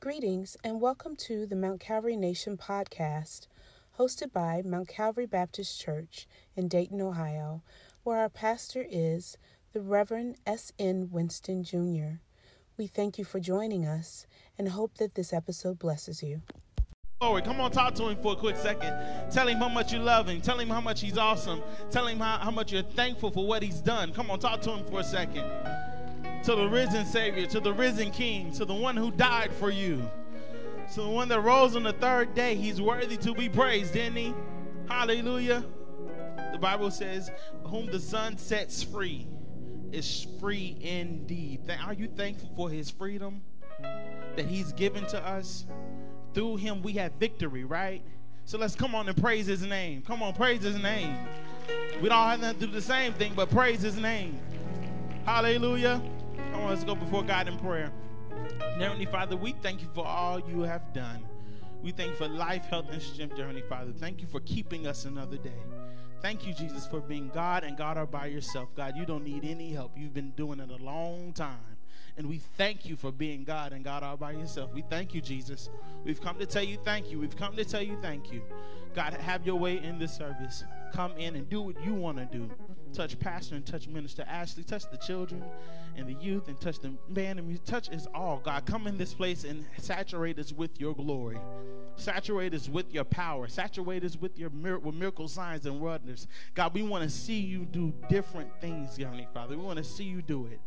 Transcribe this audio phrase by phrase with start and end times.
[0.00, 3.48] Greetings and welcome to the Mount Calvary Nation podcast,
[3.98, 7.64] hosted by Mount Calvary Baptist Church in Dayton, Ohio,
[8.04, 9.36] where our pastor is
[9.72, 11.08] the Reverend S.N.
[11.10, 12.20] Winston Jr.
[12.76, 16.42] We thank you for joining us and hope that this episode blesses you.
[17.20, 17.42] Glory.
[17.42, 18.96] Come on, talk to him for a quick second.
[19.32, 20.40] Tell him how much you love him.
[20.40, 21.60] Tell him how much he's awesome.
[21.90, 24.12] Tell him how, how much you're thankful for what he's done.
[24.12, 25.44] Come on, talk to him for a second.
[26.44, 30.08] To the risen Savior, to the risen King, to the one who died for you,
[30.94, 32.54] to the one that rose on the third day.
[32.54, 34.34] He's worthy to be praised, isn't he?
[34.88, 35.64] Hallelujah.
[36.52, 37.30] The Bible says,
[37.64, 39.26] Whom the Son sets free
[39.92, 41.60] is free indeed.
[41.84, 43.42] Are you thankful for his freedom
[44.36, 45.66] that he's given to us?
[46.34, 48.02] Through him, we have victory, right?
[48.44, 50.02] So let's come on and praise his name.
[50.02, 51.16] Come on, praise his name.
[52.00, 54.40] We don't have to do the same thing, but praise his name.
[55.26, 56.00] Hallelujah.
[56.58, 57.92] Come on, let's go before God in prayer.
[58.80, 61.24] Heavenly Father, we thank you for all you have done.
[61.84, 63.92] We thank you for life, health, and strength, Heavenly Father.
[63.92, 65.62] Thank you for keeping us another day.
[66.20, 68.70] Thank you, Jesus, for being God and God are by yourself.
[68.74, 69.92] God, you don't need any help.
[69.96, 71.77] You've been doing it a long time.
[72.18, 74.74] And we thank you for being God and God all by yourself.
[74.74, 75.70] We thank you, Jesus.
[76.04, 77.20] We've come to tell you thank you.
[77.20, 78.42] We've come to tell you thank you.
[78.92, 80.64] God, have your way in this service.
[80.92, 82.50] Come in and do what you want to do.
[82.92, 84.64] Touch Pastor and touch Minister Ashley.
[84.64, 85.44] Touch the children
[85.96, 88.40] and the youth and touch the man and touch us all.
[88.44, 91.38] God, come in this place and saturate us with your glory.
[91.94, 93.46] Saturate us with your power.
[93.46, 96.26] Saturate us with your mir- with miracle signs and wonders.
[96.54, 99.56] God, we want to see you do different things, Heavenly Father.
[99.56, 100.60] We want to see you do it.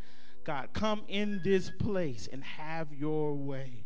[0.44, 3.86] God, come in this place and have your way.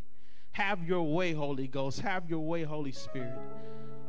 [0.51, 1.99] Have your way, Holy Ghost.
[1.99, 3.37] Have your way, Holy Spirit.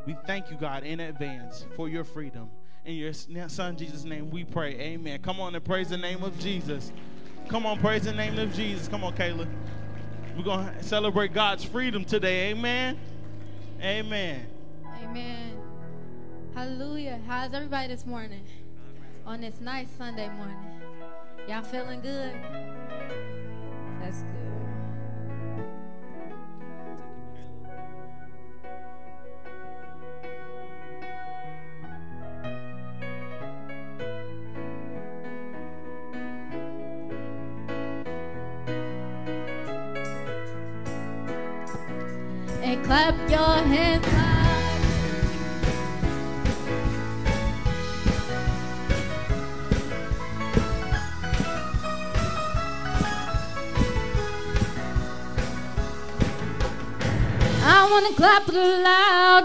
[0.06, 2.50] We thank you, God, in advance for your freedom.
[2.84, 3.12] In your
[3.48, 4.78] son Jesus' name, we pray.
[4.78, 5.20] Amen.
[5.20, 6.92] Come on and praise the name of Jesus.
[7.48, 8.86] Come on, praise the name of Jesus.
[8.86, 9.48] Come on, Kayla.
[10.36, 12.50] We're going to celebrate God's freedom today.
[12.50, 12.96] Amen.
[13.82, 14.46] Amen.
[15.02, 15.58] Amen.
[16.54, 17.20] Hallelujah.
[17.26, 18.44] How's everybody this morning?
[19.26, 20.75] On this nice Sunday morning.
[21.48, 22.34] Y'all feeling good?
[24.00, 24.45] That's good.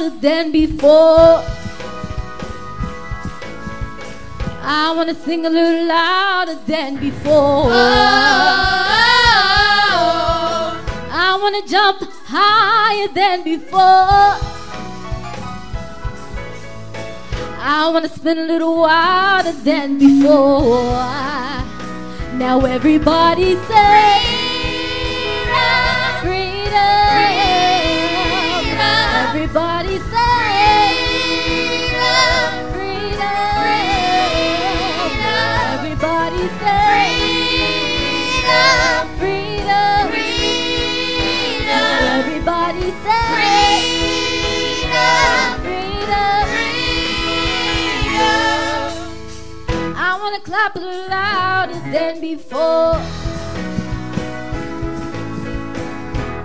[0.10, 1.44] Than before.
[4.64, 7.72] I wanna sing a little louder than before.
[11.14, 14.38] I wanna jump higher than before.
[17.64, 20.94] I wanna spin a little wilder than before.
[22.38, 24.31] Now everybody say
[42.74, 43.84] Everybody say
[44.80, 46.44] freedom, freedom,
[47.84, 48.32] freedom.
[49.98, 52.96] I wanna clap a little louder than before.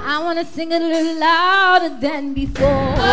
[0.03, 2.67] I wanna sing a little louder than before.
[2.67, 3.05] Oh,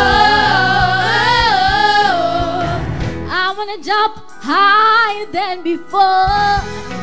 [3.29, 7.02] I wanna jump higher than before.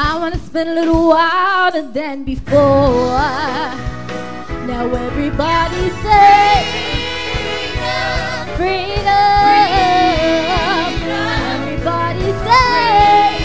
[0.00, 3.18] I wanna spend a little wilder than before.
[4.70, 6.62] Now everybody say
[8.54, 8.62] freedom.
[8.62, 9.02] freedom.
[11.50, 13.42] Everybody say.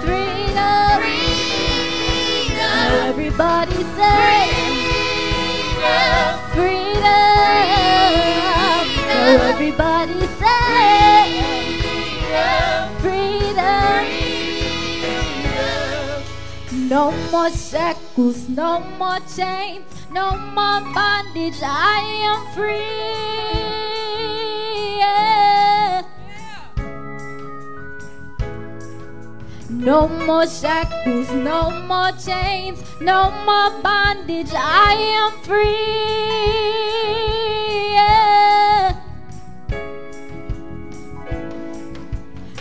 [0.06, 0.96] freedom.
[2.56, 4.48] Now everybody say
[5.76, 7.44] freedom, freedom.
[8.88, 9.52] freedom.
[9.52, 10.23] everybody
[16.94, 21.60] No more shackles, no more chains, no more bondage.
[21.60, 21.98] I
[22.30, 23.34] am free.
[29.70, 34.52] No more shackles, no more chains, no more bondage.
[34.54, 35.74] I am free.
[37.94, 38.94] Yeah.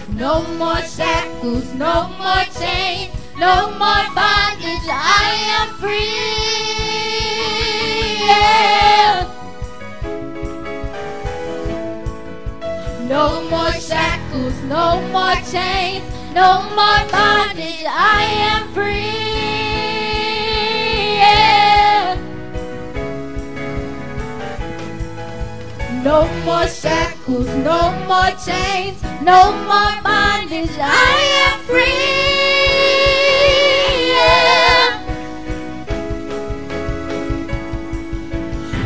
[0.09, 4.87] No more shackles, no more chains, no more bondage.
[4.89, 6.15] I am free.
[8.29, 9.15] Yeah.
[13.13, 14.85] No more shackles, no
[15.15, 16.05] more chains,
[16.39, 17.83] no more bondage.
[18.15, 19.11] I am free.
[21.23, 22.15] Yeah.
[26.07, 27.79] No more shackles, no
[28.09, 28.97] more chains,
[29.31, 30.75] no more bondage.
[30.79, 31.15] I
[31.47, 32.22] am free.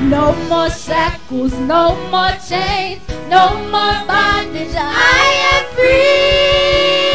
[0.09, 4.73] No more shackles, no more chains, no more bondage.
[4.73, 7.07] I am free.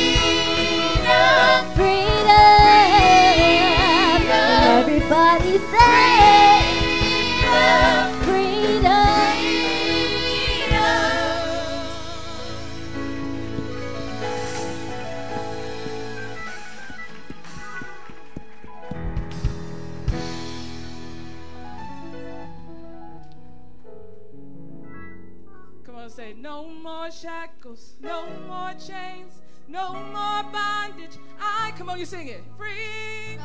[28.72, 29.32] more chains,
[29.68, 31.16] no more bondage.
[31.40, 32.42] I, come on, you sing it.
[32.56, 33.38] Free.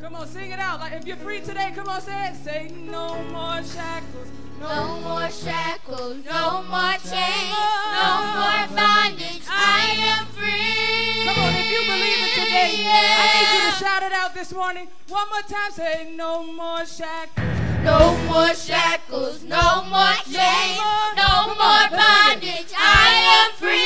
[0.00, 0.80] Come on, sing it out.
[0.80, 2.36] Like if you're free today, come on, say it.
[2.36, 4.28] Say, no more shackles,
[4.60, 7.54] No more shackles, no more chains,
[7.92, 9.42] no more bondage.
[9.48, 11.24] I am free.
[11.24, 13.16] Come on, if you believe it today, yeah.
[13.18, 14.88] I need you to shout it out this morning.
[15.08, 17.63] One more time, say, no more shackles.
[17.84, 20.80] No more shackles, no more chains,
[21.16, 22.72] no more bondage.
[22.76, 23.78] I am free.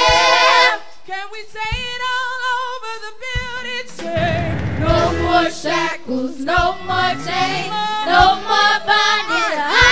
[0.00, 0.80] Yeah.
[1.06, 3.88] Can we say it all over the building?
[3.98, 4.44] Say,
[4.80, 7.72] No more shackles, no more chains,
[8.06, 9.58] no more bondage.
[9.60, 9.87] I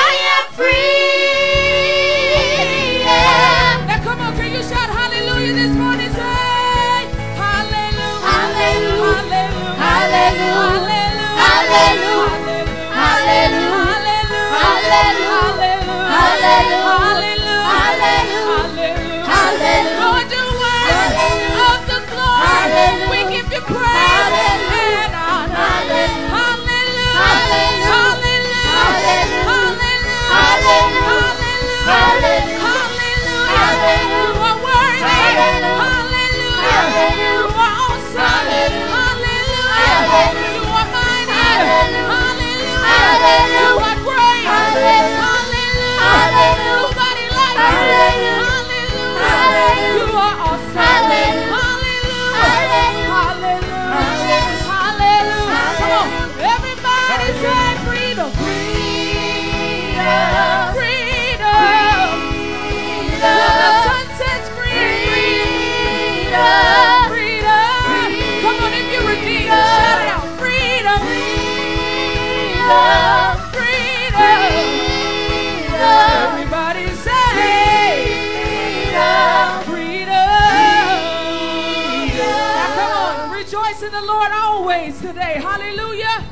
[84.76, 85.40] Always today.
[85.40, 86.22] Hallelujah.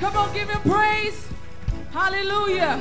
[0.00, 1.28] Come on, give him praise.
[1.92, 2.80] Hallelujah.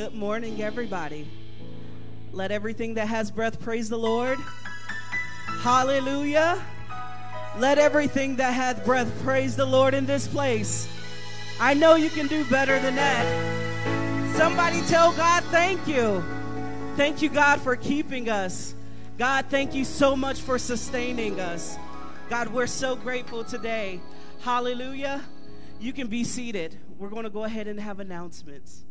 [0.00, 1.28] Good morning, everybody.
[2.32, 4.38] Let everything that has breath praise the Lord.
[5.60, 6.58] Hallelujah.
[7.58, 10.88] Let everything that hath breath praise the Lord in this place.
[11.60, 14.36] I know you can do better than that.
[14.38, 16.24] Somebody tell God, thank you.
[16.96, 18.74] Thank you, God, for keeping us.
[19.18, 21.76] God, thank you so much for sustaining us.
[22.30, 24.00] God, we're so grateful today.
[24.40, 25.20] Hallelujah.
[25.78, 26.78] You can be seated.
[26.96, 28.86] We're going to go ahead and have announcements.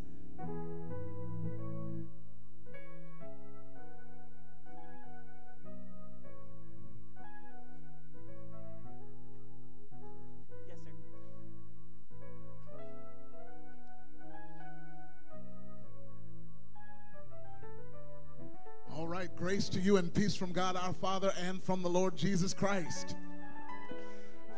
[19.19, 22.53] Right, grace to you and peace from God our Father and from the Lord Jesus
[22.53, 23.17] Christ.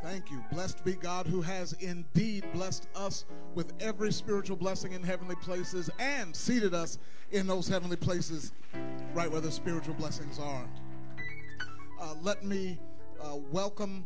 [0.03, 0.45] Thank you.
[0.51, 3.25] Blessed be God who has indeed blessed us
[3.55, 6.99] with every spiritual blessing in heavenly places and seated us
[7.31, 8.51] in those heavenly places
[9.15, 10.69] right where the spiritual blessings are.
[11.99, 12.77] Uh, let me
[13.19, 14.05] uh, welcome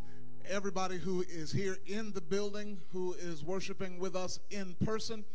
[0.49, 5.25] everybody who is here in the building, who is worshiping with us in person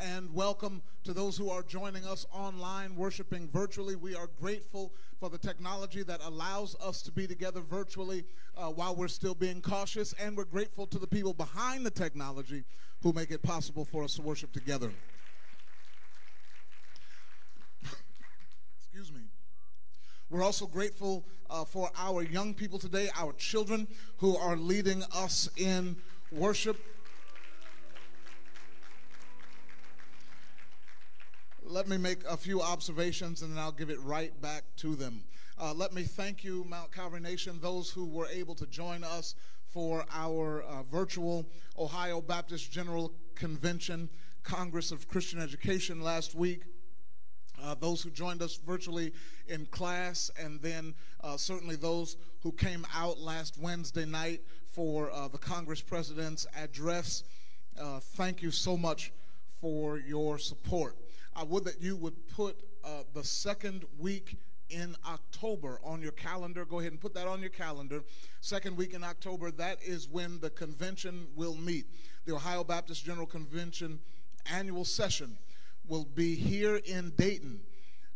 [0.00, 3.96] and welcome to those who are joining us online, worshiping virtually.
[3.96, 8.24] We are grateful for the technology that allows us to be together virtually
[8.56, 12.64] uh, while we're still being cautious, and we're grateful to the people behind the technology
[13.02, 14.92] who make it possible for us to worship together.
[18.78, 19.22] Excuse me.
[20.30, 23.88] We're also grateful uh, for our young people today, our children,
[24.18, 25.96] who are leading us in
[26.30, 26.78] worship.
[31.70, 35.22] Let me make a few observations and then I'll give it right back to them.
[35.60, 39.34] Uh, let me thank you, Mount Calvary Nation, those who were able to join us
[39.66, 41.46] for our uh, virtual
[41.78, 44.08] Ohio Baptist General Convention
[44.42, 46.62] Congress of Christian Education last week.
[47.62, 49.12] Uh, those who joined us virtually
[49.48, 55.28] in class, and then uh, certainly those who came out last Wednesday night for uh,
[55.28, 57.24] the Congress President's address.
[57.78, 59.12] Uh, thank you so much
[59.60, 60.96] for your support.
[61.38, 64.38] I would that you would put uh, the second week
[64.70, 66.64] in October on your calendar.
[66.64, 68.02] Go ahead and put that on your calendar.
[68.40, 71.86] Second week in October, that is when the convention will meet.
[72.24, 74.00] The Ohio Baptist General Convention
[74.52, 75.38] annual session
[75.86, 77.60] will be here in Dayton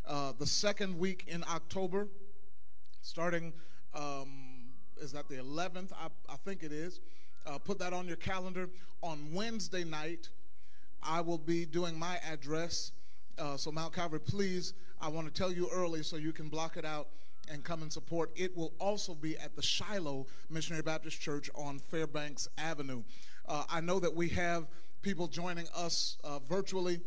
[0.04, 2.08] uh, the second week in October,
[3.02, 3.52] starting,
[3.94, 4.64] um,
[5.00, 5.92] is that the 11th?
[5.92, 6.98] I, I think it is.
[7.46, 8.68] Uh, put that on your calendar.
[9.00, 10.28] On Wednesday night,
[11.04, 12.90] I will be doing my address
[13.38, 16.76] uh, so, Mount Calvary, please, I want to tell you early so you can block
[16.76, 17.08] it out
[17.50, 18.30] and come and support.
[18.36, 23.02] It will also be at the Shiloh Missionary Baptist Church on Fairbanks Avenue.
[23.46, 24.66] Uh, I know that we have
[25.02, 27.00] people joining us uh, virtually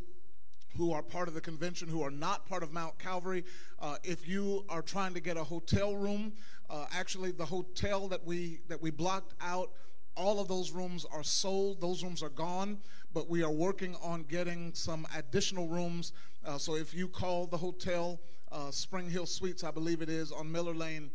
[0.78, 3.46] who are part of the convention who are not part of Mount Calvary.
[3.80, 6.34] Uh, if you are trying to get a hotel room,
[6.70, 9.72] uh, actually the hotel that we that we blocked out
[10.18, 11.82] all of those rooms are sold.
[11.82, 12.78] Those rooms are gone,
[13.16, 16.12] but we are working on getting some additional rooms.
[16.46, 18.20] Uh, so if you call the hotel,
[18.52, 21.10] uh, Spring Hill Suites, I believe it is, on Miller Lane,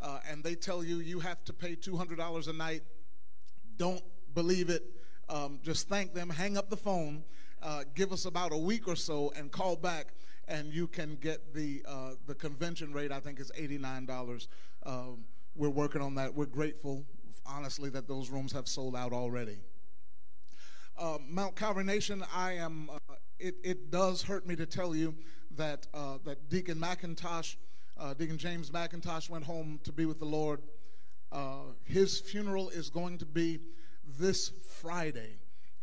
[0.00, 2.82] uh, and they tell you you have to pay $200 a night,
[3.76, 4.84] don't believe it.
[5.28, 7.24] Um, just thank them, hang up the phone,
[7.60, 10.14] uh, give us about a week or so, and call back,
[10.46, 14.46] and you can get the, uh, the convention rate, I think is $89.
[14.86, 15.24] Um,
[15.56, 16.36] we're working on that.
[16.36, 17.04] We're grateful
[17.44, 19.58] honestly that those rooms have sold out already.
[20.98, 22.90] Uh, Mount Calvary Nation, I am.
[22.90, 25.14] Uh, it, it does hurt me to tell you
[25.56, 27.56] that uh, that Deacon McIntosh,
[27.98, 30.60] uh, Deacon James McIntosh, went home to be with the Lord.
[31.30, 33.58] Uh, his funeral is going to be
[34.18, 35.38] this Friday.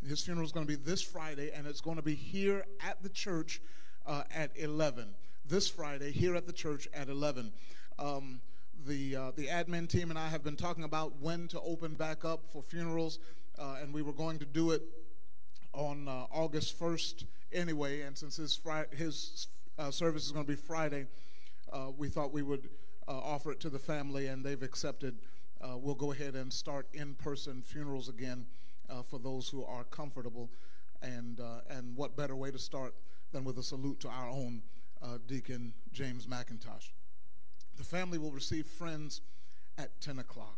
[0.07, 3.01] His funeral is going to be this Friday, and it's going to be here at
[3.03, 3.61] the church
[4.05, 5.15] uh, at 11.
[5.45, 7.51] This Friday, here at the church at 11.
[7.97, 8.39] Um,
[8.85, 12.45] the, the admin team and I have been talking about when to open back up
[12.53, 13.19] for funerals,
[13.59, 14.81] uh, and we were going to do it
[15.73, 18.01] on uh, August 1st anyway.
[18.01, 19.47] And since his, fri- his
[19.77, 21.07] uh, service is going to be Friday,
[21.71, 22.69] uh, we thought we would
[23.07, 25.19] uh, offer it to the family, and they've accepted.
[25.61, 28.45] we'll go ahead and start in person funerals again
[29.05, 30.49] for those who are comfortable.
[31.01, 31.39] And,
[31.69, 32.93] and what better way to start
[33.31, 34.61] than with a salute to our own
[35.27, 36.91] Deacon James McIntosh?
[37.77, 39.21] The family will receive friends
[39.77, 40.57] at 10 o'clock.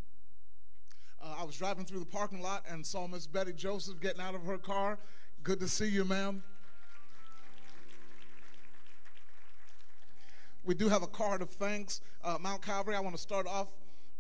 [1.21, 4.35] uh, I was driving through the parking lot and saw Miss Betty Joseph getting out
[4.35, 4.97] of her car.
[5.43, 6.43] Good to see you, ma'am.
[10.63, 12.01] We do have a card of thanks.
[12.23, 13.69] Uh, Mount Calvary, I want to start off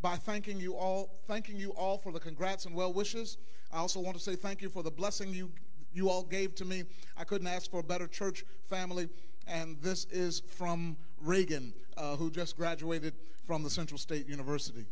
[0.01, 3.37] by thanking you all, thanking you all for the congrats and well wishes.
[3.71, 5.51] I also want to say thank you for the blessing you
[5.91, 6.83] you all gave to me.
[7.17, 9.09] I couldn't ask for a better church family
[9.49, 13.15] and this is from Reagan, uh, who just graduated
[13.45, 14.85] from the Central State University.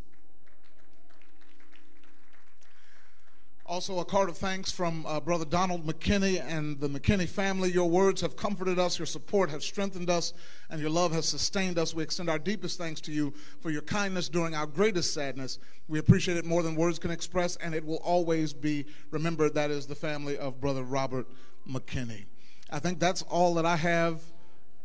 [3.70, 7.70] Also, a card of thanks from uh, Brother Donald McKinney and the McKinney family.
[7.70, 10.32] Your words have comforted us, your support has strengthened us,
[10.70, 11.94] and your love has sustained us.
[11.94, 15.60] We extend our deepest thanks to you for your kindness during our greatest sadness.
[15.90, 19.54] We appreciate it more than words can express, and it will always be remembered.
[19.56, 21.28] That is the family of Brother Robert
[21.70, 22.24] McKinney.
[22.70, 24.22] I think that's all that I have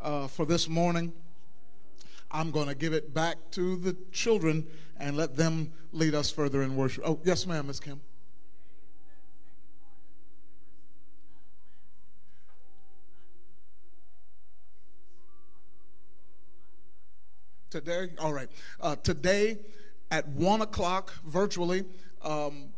[0.01, 1.13] uh, for this morning.
[2.33, 4.67] I'm going to give it back to the children
[4.99, 7.05] and let them lead us further in worship.
[7.07, 8.01] Oh, yes, ma'am, Miss Kim.
[17.73, 18.51] Today, all right.
[18.83, 19.57] Uh, today
[20.11, 21.87] at one o'clock virtually
[22.21, 22.69] um,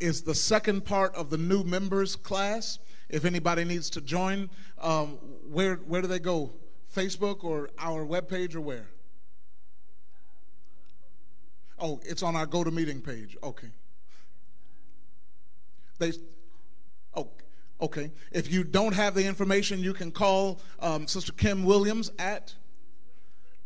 [0.00, 2.80] is the second part of the new members class.
[3.08, 5.10] If anybody needs to join, um,
[5.48, 6.50] where where do they go?
[6.92, 8.88] Facebook or our webpage or where?
[11.78, 13.36] Oh, it's on our GoToMeeting page.
[13.44, 13.68] Okay.
[16.00, 16.14] They,
[17.14, 17.28] oh,
[17.80, 18.10] okay.
[18.32, 22.56] If you don't have the information, you can call um, Sister Kim Williams at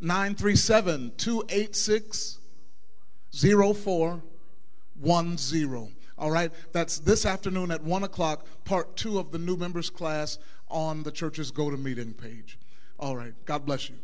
[0.00, 2.38] 937 286
[3.32, 5.92] 0410.
[6.18, 10.38] All right, that's this afternoon at 1 o'clock, part two of the new members class
[10.68, 12.58] on the church's GoToMeeting page.
[12.98, 13.96] All right, God bless you.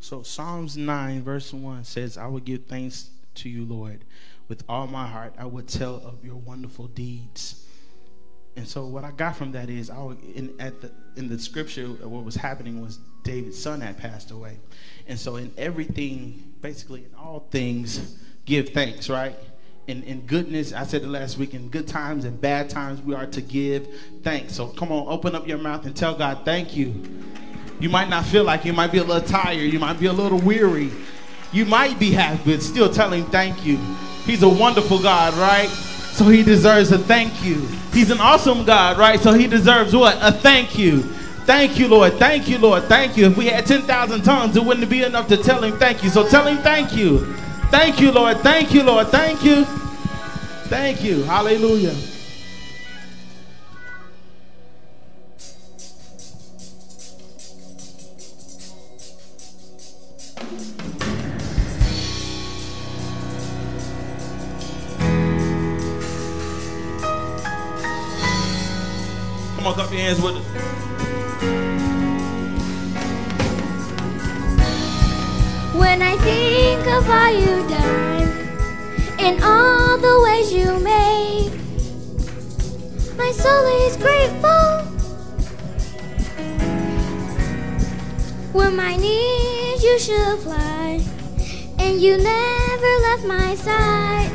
[0.00, 4.04] So Psalms 9, verse 1 says, I will give thanks to you, Lord.
[4.48, 7.66] With all my heart, I will tell of your wonderful deeds.
[8.56, 9.96] And so what I got from that is, I
[10.34, 14.30] in, at the, in the scripture, uh, what was happening was David's son had passed
[14.30, 14.58] away.
[15.06, 19.36] And so in everything, basically in all things, give thanks, right?
[19.86, 23.14] In, in goodness, I said it last week, in good times and bad times, we
[23.14, 23.86] are to give
[24.22, 24.54] thanks.
[24.54, 26.94] So come on, open up your mouth and tell God, thank you.
[27.78, 30.12] You might not feel like you might be a little tired, you might be a
[30.12, 30.90] little weary.
[31.52, 33.76] You might be happy, but still tell him thank you.
[34.24, 35.68] He's a wonderful God, right?
[36.16, 37.56] So he deserves a thank you.
[37.92, 39.20] He's an awesome God, right?
[39.20, 40.16] So he deserves what?
[40.22, 41.02] A thank you.
[41.44, 42.14] Thank you, Lord.
[42.14, 42.84] Thank you, Lord.
[42.84, 43.26] Thank you.
[43.26, 46.08] If we had 10,000 tongues, it wouldn't be enough to tell him thank you.
[46.08, 47.34] So tell him thank you.
[47.70, 48.38] Thank you, Lord.
[48.38, 49.08] Thank you, Lord.
[49.08, 49.66] Thank you.
[50.68, 51.22] Thank you.
[51.24, 51.94] Hallelujah.
[69.66, 70.44] Come on, clap your hands with us.
[75.74, 78.28] When I think of all you've done
[79.18, 81.50] and all the ways you made,
[83.18, 84.84] my soul is grateful.
[88.52, 91.00] When my needs you supply,
[91.80, 94.30] and you never left my side,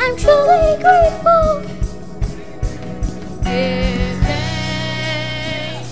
[0.00, 1.49] I'm truly grateful.
[3.50, 5.90] Give thanks,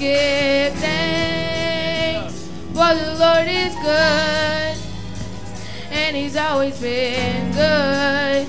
[0.00, 2.34] give thanks,
[2.74, 4.76] for the Lord is good,
[5.92, 8.48] and He's always been good.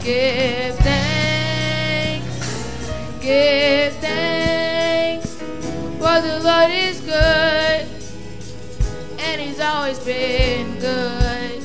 [0.00, 2.36] Give thanks,
[3.20, 5.34] give thanks,
[6.00, 7.86] for the Lord is good,
[9.18, 11.62] and He's always been good.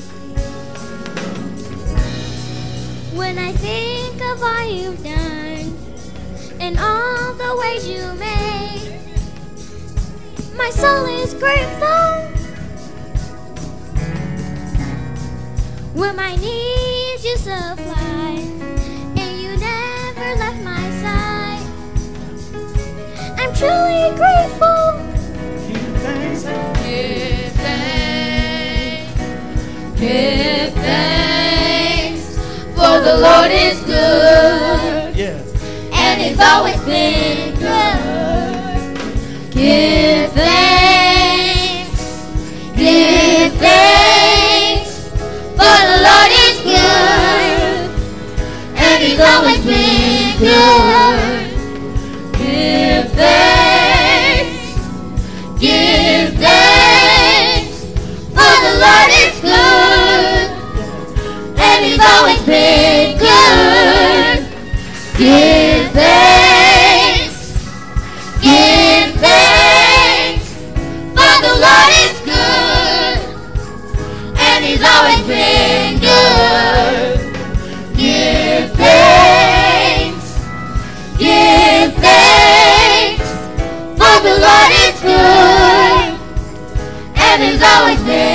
[3.16, 5.23] When I think of all you've done
[6.64, 8.98] and all the ways you made,
[10.56, 12.06] my soul is grateful.
[15.92, 18.40] When my needs you supply,
[19.20, 21.66] and you never left my side,
[23.38, 24.82] I'm truly grateful.
[25.68, 26.42] Give thanks,
[26.82, 29.12] give thanks,
[30.00, 32.24] Give thanks.
[32.74, 34.54] for the Lord is good, Yeah.
[34.54, 34.63] And
[36.26, 38.96] it's always been good.
[39.52, 42.00] Give thanks,
[42.74, 45.08] Give thanks,
[45.58, 47.90] for the Lord is good,
[48.76, 51.50] and He's always been good.
[52.38, 54.58] give thanks,
[55.60, 57.76] Give thanks,
[58.32, 60.48] for the Lord is good,
[61.60, 63.93] and He's always been good.
[87.84, 88.33] Always been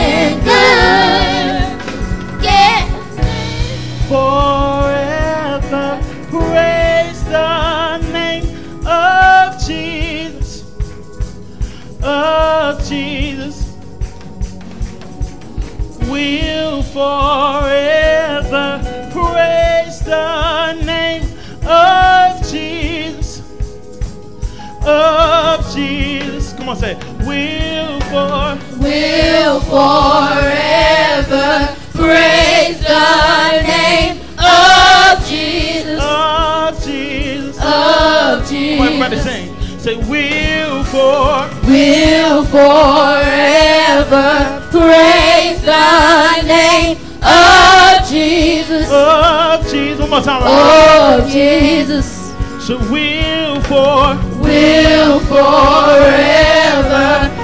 [44.09, 44.67] forever.
[44.71, 48.89] Praise the name of Jesus.
[48.91, 49.99] Of Jesus.
[49.99, 51.21] One more time.
[51.21, 52.33] Of Jesus.
[52.65, 56.59] So we'll for will forever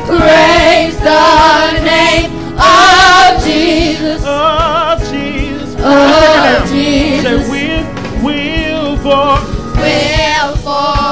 [0.06, 4.23] praise the name of Jesus.
[4.25, 5.75] Of Jesus.
[5.80, 7.23] Of Jesus.
[7.23, 7.86] So we'll,
[8.23, 9.39] we'll for
[9.78, 11.05] will for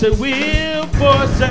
[0.00, 1.50] say we'll forsake.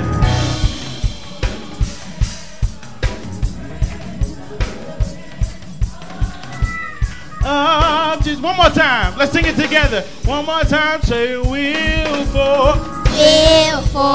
[7.42, 9.16] Oh, uh, just one more time.
[9.16, 10.02] Let's sing it together.
[10.24, 11.00] One more time.
[11.02, 12.74] Say we'll for.
[13.14, 14.10] We'll forever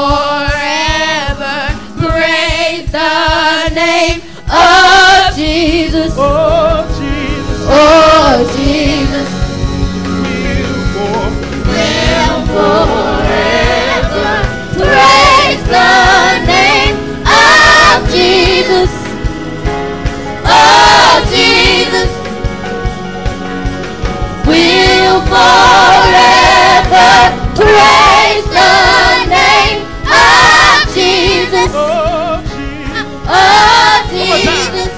[1.98, 4.20] praise the name
[4.52, 6.14] of Jesus.
[6.18, 7.66] Oh Jesus.
[7.70, 9.30] Oh Jesus.
[10.28, 11.24] We'll for.
[11.72, 12.85] We'll for.
[24.48, 26.06] We'll forever
[27.56, 32.46] praise the name of Jesus, of
[34.12, 34.92] Jesus.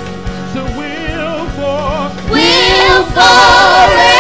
[2.29, 4.17] We'll forever.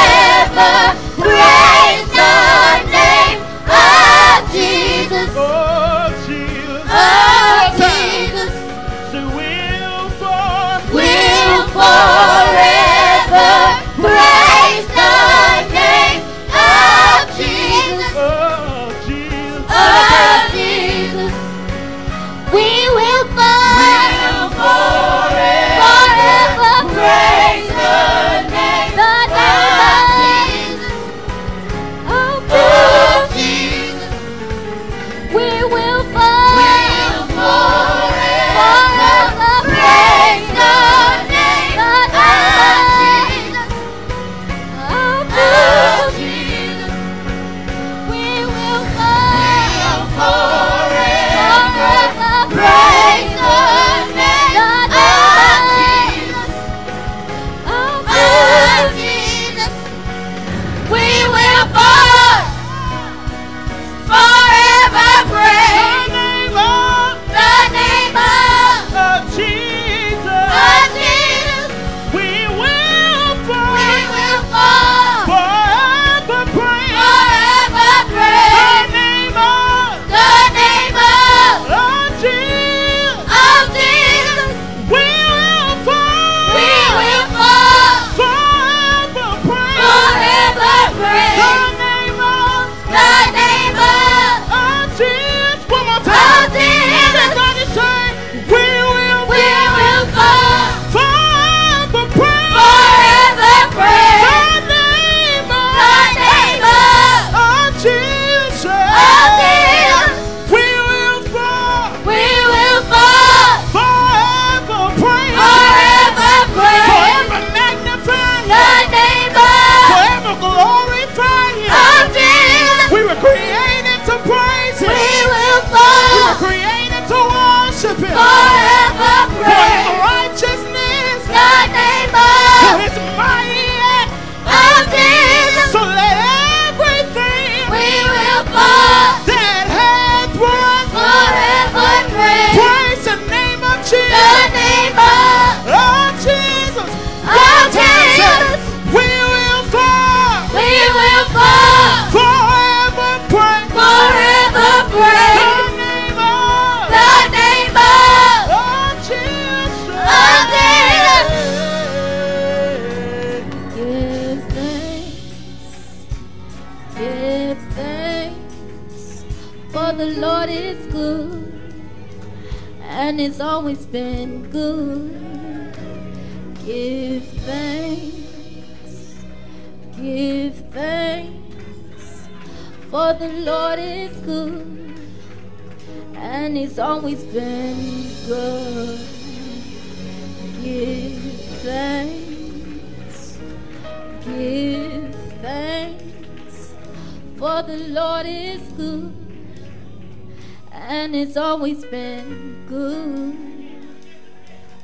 [201.67, 203.35] Always been good.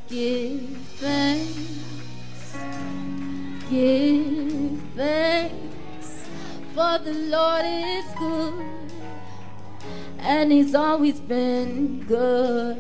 [0.10, 2.58] Give thanks,
[3.70, 6.28] give thanks,
[6.76, 8.92] for the Lord is good,
[10.20, 12.76] and He's always been good.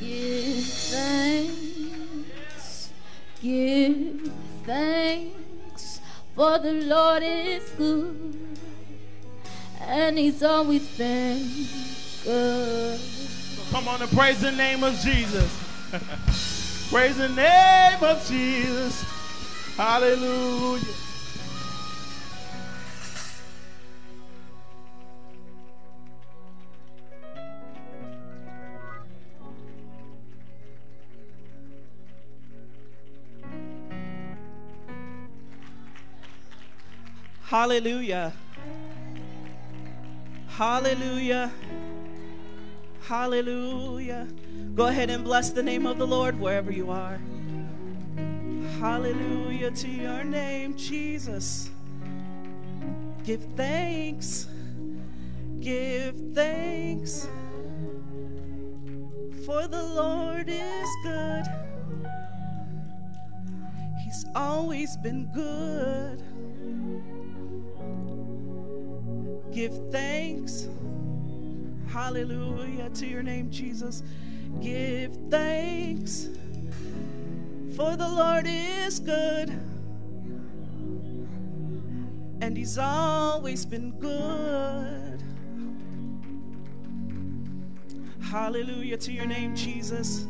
[0.00, 2.10] Give thanks,
[3.40, 4.32] give
[4.66, 6.00] thanks,
[6.34, 8.58] for the Lord is good,
[9.82, 11.46] and He's always been
[12.24, 13.00] good.
[13.70, 15.48] Come on and praise the name of Jesus.
[16.90, 19.02] praise the name of Jesus.
[19.76, 20.82] Hallelujah.
[37.50, 38.32] Hallelujah.
[40.48, 41.50] Hallelujah.
[43.10, 44.28] Hallelujah.
[44.76, 47.18] Go ahead and bless the name of the Lord wherever you are.
[48.78, 51.70] Hallelujah to your name, Jesus.
[53.24, 54.46] Give thanks.
[55.58, 57.26] Give thanks.
[59.44, 61.46] For the Lord is good.
[64.04, 66.22] He's always been good.
[69.52, 70.68] Give thanks.
[71.92, 74.04] Hallelujah to your name, Jesus.
[74.62, 76.28] Give thanks.
[77.74, 79.50] For the Lord is good.
[82.40, 85.20] And He's always been good.
[88.22, 90.26] Hallelujah to your name, Jesus.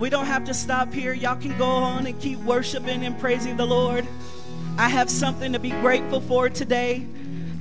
[0.00, 1.12] We don't have to stop here.
[1.12, 4.04] Y'all can go on and keep worshiping and praising the Lord.
[4.76, 7.06] I have something to be grateful for today.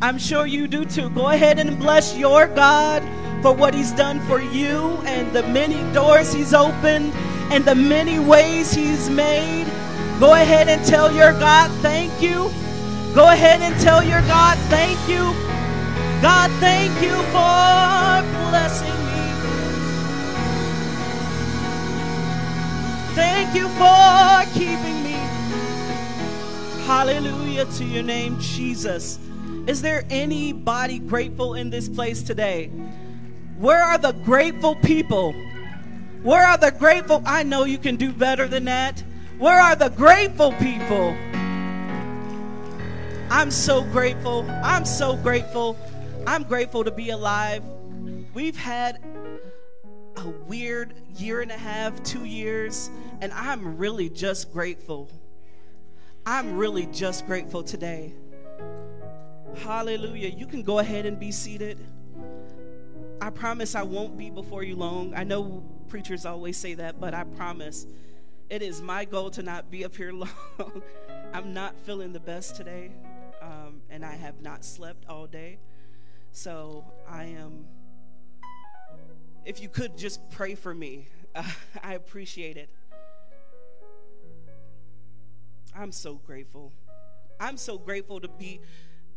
[0.01, 1.11] I'm sure you do too.
[1.11, 3.03] Go ahead and bless your God
[3.41, 7.13] for what He's done for you and the many doors He's opened
[7.51, 9.65] and the many ways He's made.
[10.19, 12.51] Go ahead and tell your God, thank you.
[13.15, 15.33] Go ahead and tell your God, thank you.
[16.21, 19.09] God, thank you for blessing me.
[23.15, 25.17] Thank you for keeping me.
[26.85, 29.17] Hallelujah to your name, Jesus.
[29.65, 32.71] Is there anybody grateful in this place today?
[33.59, 35.33] Where are the grateful people?
[36.23, 37.21] Where are the grateful?
[37.25, 39.03] I know you can do better than that.
[39.37, 41.13] Where are the grateful people?
[43.29, 44.49] I'm so grateful.
[44.63, 45.77] I'm so grateful.
[46.25, 47.61] I'm grateful to be alive.
[48.33, 49.03] We've had
[50.15, 55.09] a weird year and a half, two years, and I'm really just grateful.
[56.25, 58.13] I'm really just grateful today.
[59.57, 60.29] Hallelujah.
[60.29, 61.77] You can go ahead and be seated.
[63.21, 65.13] I promise I won't be before you long.
[65.13, 67.85] I know preachers always say that, but I promise
[68.49, 70.81] it is my goal to not be up here long.
[71.33, 72.91] I'm not feeling the best today,
[73.41, 75.59] um, and I have not slept all day.
[76.31, 77.65] So I am,
[79.45, 81.43] if you could just pray for me, uh,
[81.83, 82.69] I appreciate it.
[85.75, 86.71] I'm so grateful.
[87.39, 88.61] I'm so grateful to be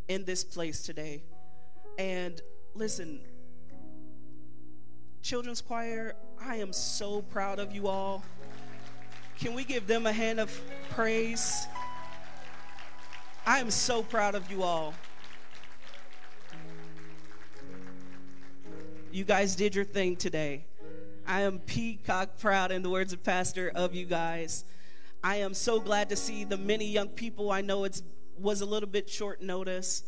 [0.09, 1.23] in this place today.
[1.99, 2.41] And
[2.75, 3.21] listen,
[5.23, 8.25] Children's Choir, I am so proud of you all.
[9.39, 11.65] Can we give them a hand of praise?
[13.47, 14.95] I am so proud of you all.
[19.13, 20.65] You guys did your thing today.
[21.25, 24.65] I am peacock proud, in the words of Pastor, of you guys.
[25.23, 27.53] I am so glad to see the many young people.
[27.53, 28.03] I know it
[28.41, 30.03] was a little bit short notice,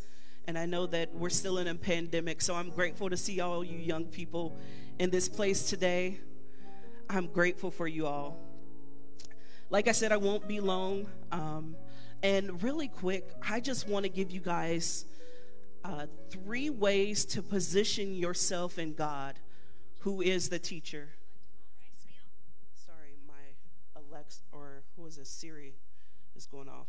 [0.45, 3.63] and I know that we're still in a pandemic, so I'm grateful to see all
[3.63, 4.57] you young people
[4.99, 6.19] in this place today.
[7.09, 8.37] I'm grateful for you all.
[9.69, 11.07] Like I said, I won't be long.
[11.31, 11.75] Um,
[12.23, 15.05] and really quick, I just want to give you guys
[15.83, 19.35] uh, three ways to position yourself in God,
[19.99, 21.09] who is the teacher.
[22.73, 25.29] Sorry, my Alexa, or who is this?
[25.29, 25.73] Siri
[26.35, 26.87] is going off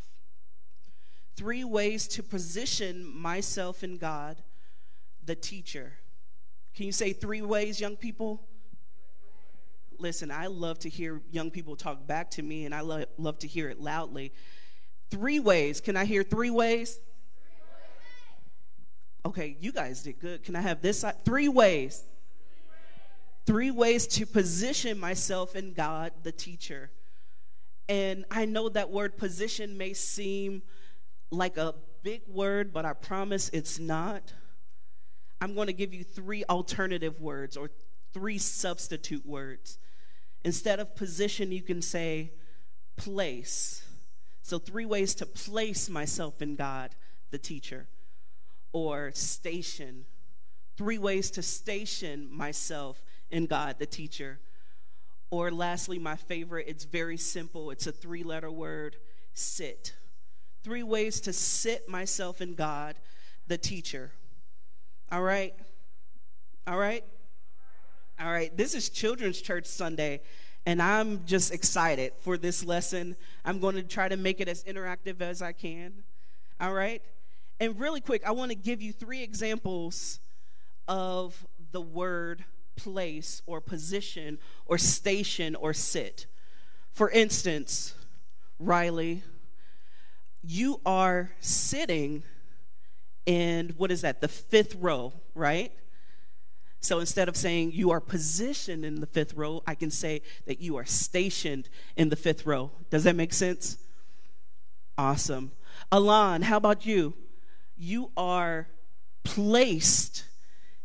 [1.36, 4.42] three ways to position myself in God,
[5.24, 5.98] the teacher.
[6.76, 8.46] Can you say three ways, young people?
[9.98, 13.38] Listen, I love to hear young people talk back to me, and I lo- love
[13.40, 14.34] to hear it loudly.
[15.10, 15.80] Three ways.
[15.80, 17.00] Can I hear three ways?
[19.24, 20.44] Okay, you guys did good.
[20.44, 21.24] Can I have this side?
[21.24, 22.04] Three ways.
[23.46, 26.90] Three ways to position myself in God, the teacher.
[27.88, 30.62] And I know that word position may seem
[31.30, 34.34] like a big word, but I promise it's not.
[35.40, 37.70] I'm going to give you three alternative words or
[38.12, 39.78] three substitute words.
[40.44, 42.32] Instead of position, you can say
[42.96, 43.84] place.
[44.42, 46.94] So, three ways to place myself in God,
[47.30, 47.88] the teacher,
[48.72, 50.06] or station.
[50.76, 54.38] Three ways to station myself in God, the teacher.
[55.30, 57.70] Or, lastly, my favorite, it's very simple.
[57.70, 58.96] It's a three letter word
[59.34, 59.94] sit.
[60.62, 62.96] Three ways to sit myself in God,
[63.46, 64.12] the teacher.
[65.12, 65.54] All right?
[66.66, 67.04] All right?
[68.18, 68.54] All right.
[68.56, 70.20] This is Children's Church Sunday,
[70.64, 73.14] and I'm just excited for this lesson.
[73.44, 76.02] I'm going to try to make it as interactive as I can.
[76.60, 77.02] All right?
[77.60, 80.18] And really quick, I want to give you three examples
[80.88, 86.26] of the word place or position or station or sit.
[86.90, 87.94] For instance,
[88.58, 89.22] Riley,
[90.42, 92.24] you are sitting
[93.26, 95.72] in what is that, the fifth row, right?
[96.80, 100.60] So instead of saying you are positioned in the fifth row, I can say that
[100.60, 102.70] you are stationed in the fifth row.
[102.90, 103.78] Does that make sense?
[104.96, 105.52] Awesome.
[105.90, 107.14] Alon, how about you?
[107.76, 108.68] You are
[109.24, 110.24] placed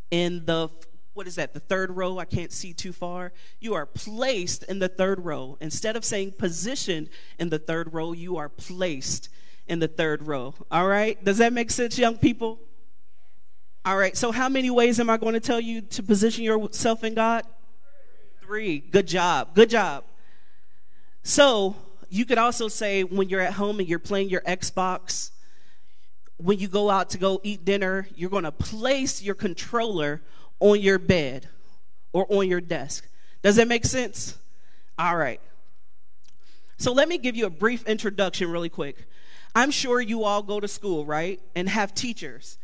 [0.09, 0.69] in the
[1.13, 2.19] what is that, the third row?
[2.19, 3.33] I can't see too far.
[3.59, 5.57] You are placed in the third row.
[5.59, 9.27] Instead of saying positioned in the third row, you are placed
[9.67, 10.53] in the third row.
[10.71, 11.23] All right?
[11.23, 12.59] Does that make sense, young people?
[13.83, 14.15] All right.
[14.15, 17.43] So, how many ways am I going to tell you to position yourself in God?
[18.41, 18.79] Three.
[18.79, 19.55] Good job.
[19.55, 20.03] Good job.
[21.23, 21.75] So,
[22.09, 25.31] you could also say when you're at home and you're playing your Xbox,
[26.37, 30.21] when you go out to go eat dinner, you're going to place your controller
[30.59, 31.47] on your bed
[32.13, 33.07] or on your desk.
[33.41, 34.37] Does that make sense?
[34.99, 35.41] All right.
[36.77, 39.07] So let me give you a brief introduction, really quick.
[39.53, 41.39] I'm sure you all go to school, right?
[41.55, 42.57] And have teachers.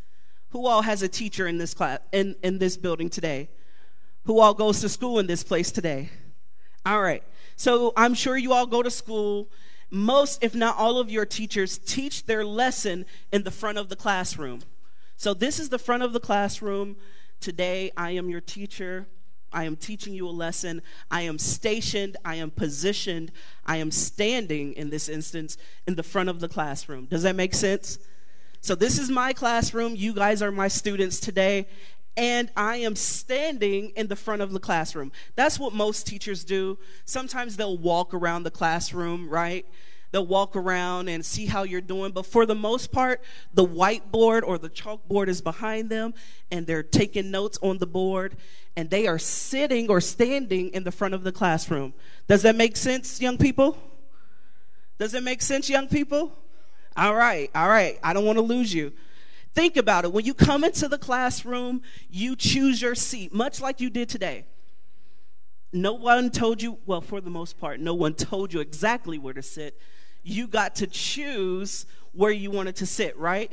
[0.50, 3.50] Who all has a teacher in this class in, in this building today?
[4.26, 6.10] Who all goes to school in this place today?
[6.86, 7.23] All right.
[7.56, 9.50] So I'm sure you all go to school.
[9.89, 13.95] Most, if not all of your teachers, teach their lesson in the front of the
[13.95, 14.62] classroom.
[15.15, 16.95] So this is the front of the classroom.
[17.39, 19.08] Today, I am your teacher.
[19.52, 20.82] I am teaching you a lesson.
[21.10, 22.18] I am stationed.
[22.26, 23.32] I am positioned.
[23.66, 25.58] I am standing, in this instance,
[25.88, 27.06] in the front of the classroom.
[27.06, 28.00] Does that make sense?
[28.62, 29.96] So, this is my classroom.
[29.96, 31.68] You guys are my students today.
[32.18, 35.12] And I am standing in the front of the classroom.
[35.36, 36.80] That's what most teachers do.
[37.06, 39.68] Sometimes they'll walk around the classroom, right?
[40.12, 42.12] They'll walk around and see how you're doing.
[42.12, 43.22] But for the most part,
[43.54, 46.13] the whiteboard or the chalkboard is behind them
[46.50, 48.38] and they're taking notes on the board
[48.76, 51.93] and they are sitting or standing in the front of the classroom.
[52.28, 53.78] Does that make sense, young people?
[54.98, 56.32] Does it make sense, young people?
[56.96, 58.00] All right, all right.
[58.02, 58.93] I don't want to lose you.
[59.54, 60.13] Think about it.
[60.13, 64.46] When you come into the classroom, you choose your seat, much like you did today.
[65.74, 69.34] No one told you, well, for the most part, no one told you exactly where
[69.34, 69.80] to sit
[70.28, 73.52] you got to choose where you wanted to sit, right?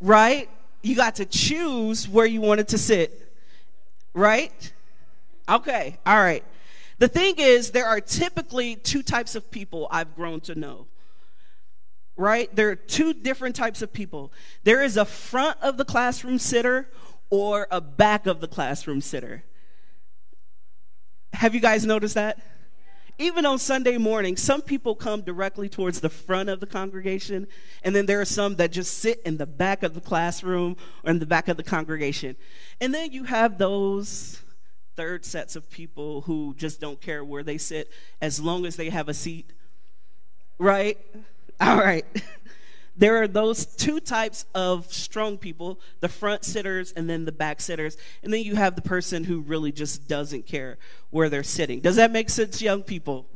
[0.00, 0.48] Right?
[0.82, 3.32] You got to choose where you wanted to sit,
[4.12, 4.72] right?
[5.48, 6.44] Okay, all right.
[6.98, 10.86] The thing is, there are typically two types of people I've grown to know.
[12.16, 12.54] Right?
[12.54, 14.32] There are two different types of people.
[14.62, 16.88] There is a front of the classroom sitter
[17.28, 19.42] or a back of the classroom sitter.
[21.32, 22.38] Have you guys noticed that?
[23.18, 27.46] Even on Sunday morning, some people come directly towards the front of the congregation,
[27.82, 31.10] and then there are some that just sit in the back of the classroom or
[31.10, 32.36] in the back of the congregation.
[32.80, 34.42] And then you have those
[34.96, 38.90] third sets of people who just don't care where they sit as long as they
[38.90, 39.52] have a seat.
[40.58, 40.98] Right?
[41.60, 42.06] All right.
[42.96, 47.60] There are those two types of strong people the front sitters and then the back
[47.60, 47.96] sitters.
[48.22, 50.78] And then you have the person who really just doesn't care
[51.10, 51.80] where they're sitting.
[51.80, 53.26] Does that make sense young people?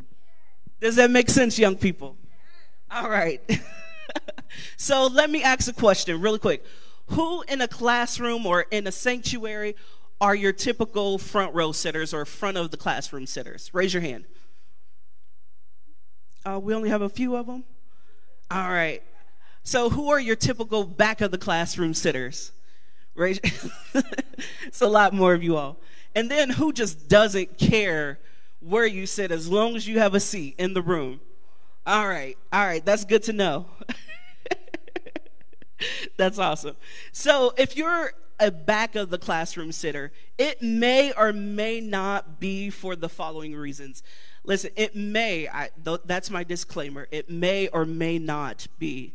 [0.81, 2.17] Does that make sense young people?
[2.91, 3.41] All right.
[4.77, 6.65] So let me ask a question really quick.
[7.09, 9.77] Who in a classroom or in a sanctuary
[10.21, 13.71] are your typical front row sitters or front of the classroom sitters?
[13.73, 14.25] Raise your hand.
[16.45, 17.65] Uh, we only have a few of them
[18.51, 19.03] all right
[19.69, 22.53] so, who are your typical back of the classroom sitters?
[23.15, 23.39] Right?
[24.65, 25.77] it's a lot more of you all.
[26.15, 28.19] And then who just doesn't care
[28.61, 31.21] where you sit as long as you have a seat in the room?
[31.87, 33.67] All right, all right, that's good to know.
[36.17, 36.77] that's awesome.
[37.13, 42.71] So, if you're a back of the classroom sitter, it may or may not be
[42.71, 44.03] for the following reasons.
[44.45, 49.13] Listen, it may, I, th- that's my disclaimer, it may or may not be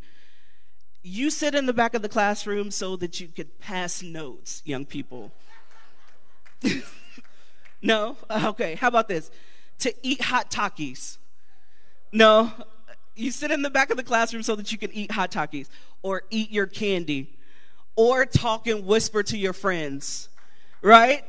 [1.03, 4.85] you sit in the back of the classroom so that you could pass notes, young
[4.85, 5.31] people.
[7.81, 8.15] no?
[8.31, 9.29] Okay, how about this?
[9.79, 11.17] To eat hot Takis.
[12.13, 12.51] No?
[13.15, 15.67] You sit in the back of the classroom so that you can eat hot Takis
[16.01, 17.37] or eat your candy
[17.95, 20.29] or talk and whisper to your friends,
[20.81, 21.23] right?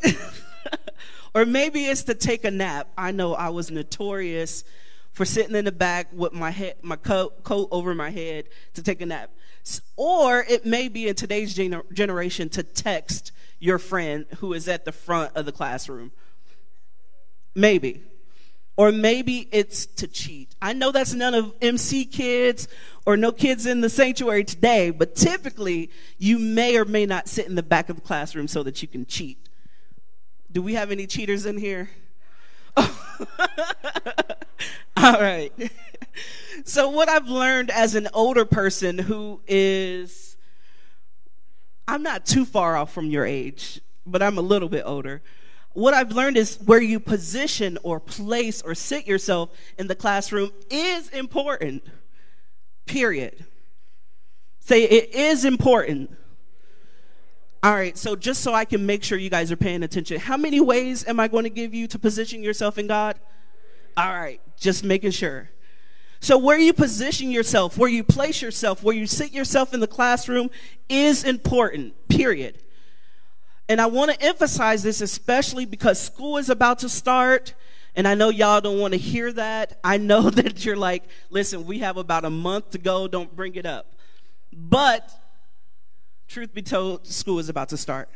[1.34, 2.88] or maybe it's to take a nap.
[2.96, 4.64] I know I was notorious
[5.12, 8.82] for sitting in the back with my head, my coat, coat over my head to
[8.82, 9.30] take a nap.
[9.96, 14.84] Or it may be in today's gener- generation to text your friend who is at
[14.84, 16.12] the front of the classroom.
[17.54, 18.02] Maybe.
[18.76, 20.54] Or maybe it's to cheat.
[20.60, 22.66] I know that's none of MC kids
[23.06, 27.46] or no kids in the sanctuary today, but typically you may or may not sit
[27.46, 29.48] in the back of the classroom so that you can cheat.
[30.50, 31.90] Do we have any cheaters in here?
[34.96, 35.52] All right.
[36.64, 40.36] so, what I've learned as an older person who is,
[41.86, 45.22] I'm not too far off from your age, but I'm a little bit older
[45.74, 50.52] what I've learned is where you position or place or sit yourself in the classroom
[50.70, 51.84] is important.
[52.86, 53.44] Period.
[54.60, 56.16] Say it is important.
[57.64, 60.36] All right, so just so I can make sure you guys are paying attention, how
[60.36, 63.18] many ways am I going to give you to position yourself in God?
[63.96, 65.48] All right, just making sure.
[66.20, 69.86] So, where you position yourself, where you place yourself, where you sit yourself in the
[69.86, 70.50] classroom
[70.90, 72.58] is important, period.
[73.66, 77.54] And I want to emphasize this especially because school is about to start.
[77.96, 79.80] And I know y'all don't want to hear that.
[79.82, 83.08] I know that you're like, listen, we have about a month to go.
[83.08, 83.94] Don't bring it up.
[84.52, 85.10] But
[86.34, 88.08] truth be told, school is about to start.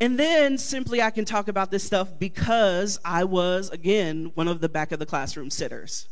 [0.00, 4.60] And then simply I can talk about this stuff because I was, again, one of
[4.60, 6.08] the back of the classroom sitters.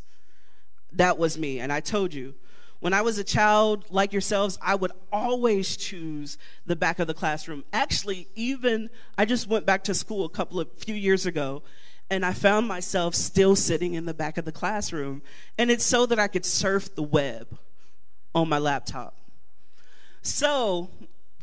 [0.92, 1.58] That was me.
[1.58, 2.34] And I told you,
[2.78, 7.14] when I was a child like yourselves, I would always choose the back of the
[7.14, 7.64] classroom.
[7.72, 8.88] Actually, even
[9.18, 11.64] I just went back to school a couple of few years ago
[12.08, 15.22] and I found myself still sitting in the back of the classroom.
[15.58, 17.58] And it's so that I could surf the web
[18.32, 19.20] on my laptop.
[20.23, 20.91] So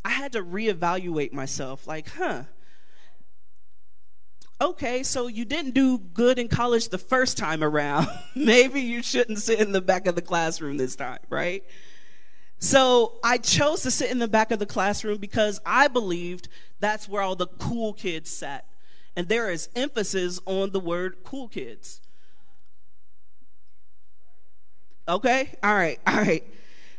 [0.04, 2.44] I had to reevaluate myself like, huh,
[4.60, 8.08] okay, so you didn't do good in college the first time around.
[8.34, 11.64] Maybe you shouldn't sit in the back of the classroom this time, right?
[12.58, 16.48] So I chose to sit in the back of the classroom because I believed
[16.80, 18.64] that's where all the cool kids sat.
[19.14, 22.00] And there is emphasis on the word cool kids.
[25.08, 25.54] Okay?
[25.62, 26.44] All right, all right.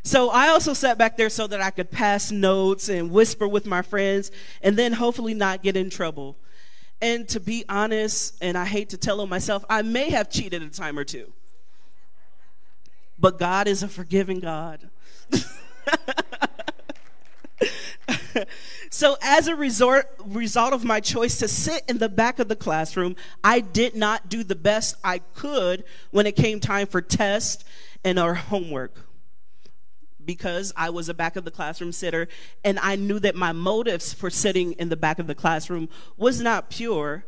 [0.02, 3.66] So I also sat back there so that I could pass notes and whisper with
[3.66, 4.30] my friends
[4.62, 6.36] and then hopefully not get in trouble.
[7.02, 10.62] And to be honest, and I hate to tell on myself, I may have cheated
[10.62, 11.32] a time or two.
[13.18, 14.88] But God is a forgiving God.
[18.90, 22.56] so, as a resort, result of my choice to sit in the back of the
[22.56, 27.62] classroom, I did not do the best I could when it came time for tests
[28.02, 29.09] and our homework
[30.24, 32.28] because I was a back of the classroom sitter
[32.64, 36.40] and I knew that my motives for sitting in the back of the classroom was
[36.40, 37.24] not pure.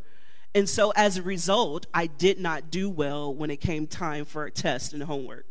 [0.55, 4.45] And so as a result, I did not do well when it came time for
[4.45, 5.47] a test and homework.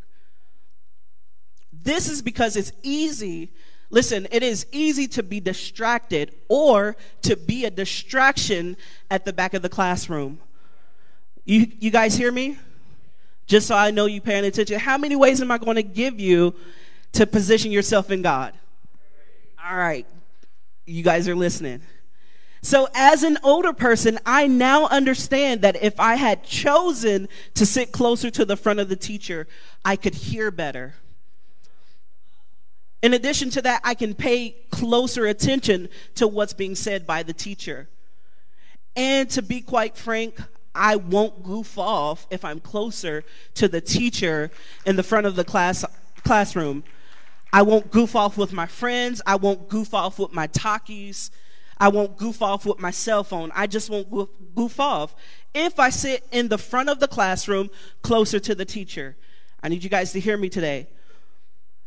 [1.73, 3.51] This is because it's easy.
[3.89, 8.77] Listen, it is easy to be distracted or to be a distraction
[9.09, 10.39] at the back of the classroom.
[11.43, 12.57] You, you guys hear me?
[13.47, 14.79] Just so I know you paying attention.
[14.79, 16.55] How many ways am I going to give you
[17.13, 18.53] to position yourself in God.
[19.63, 20.05] All right,
[20.85, 21.81] you guys are listening.
[22.63, 27.91] So, as an older person, I now understand that if I had chosen to sit
[27.91, 29.47] closer to the front of the teacher,
[29.83, 30.93] I could hear better.
[33.01, 37.33] In addition to that, I can pay closer attention to what's being said by the
[37.33, 37.89] teacher.
[38.95, 40.39] And to be quite frank,
[40.75, 43.23] I won't goof off if I'm closer
[43.55, 44.51] to the teacher
[44.85, 45.83] in the front of the class
[46.23, 46.83] classroom
[47.53, 49.21] I won't goof off with my friends.
[49.25, 51.29] I won't goof off with my Takis.
[51.77, 53.51] I won't goof off with my cell phone.
[53.55, 54.09] I just won't
[54.55, 55.15] goof, off
[55.53, 57.69] if I sit in the front of the classroom
[58.03, 59.17] closer to the teacher.
[59.63, 60.87] I need you guys to hear me today.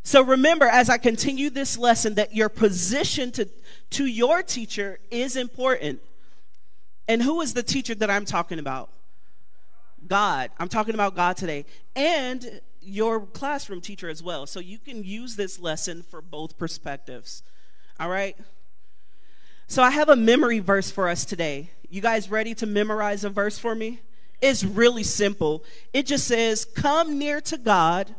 [0.03, 3.49] So remember, as I continue this lesson, that your position to,
[3.91, 6.01] to your teacher is important.
[7.09, 8.91] And who is the teacher that I'm talking about?
[10.07, 10.51] God.
[10.59, 11.65] I'm talking about God today.
[11.97, 14.47] And your classroom teacher as well.
[14.47, 17.43] So you can use this lesson for both perspectives.
[17.99, 18.37] All right?
[19.67, 21.71] So I have a memory verse for us today.
[21.89, 24.01] You guys ready to memorize a verse for me?
[24.41, 25.65] It's really simple.
[25.93, 28.15] It just says, Come near to God,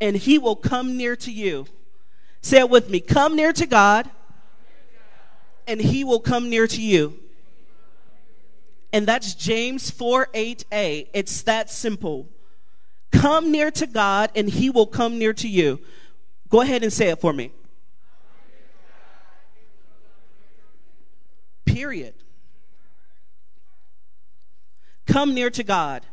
[0.00, 1.66] and he will come near to you.
[2.42, 3.00] Say it with me.
[3.00, 4.10] Come near to God,
[5.66, 7.18] and he will come near to you.
[8.92, 11.08] And that's James 4 8a.
[11.14, 12.28] It's that simple.
[13.14, 15.80] Come near to God, and he will come near to you.
[16.48, 17.52] Go ahead and say it for me.
[21.64, 22.14] Period.
[25.06, 26.04] Come near to God.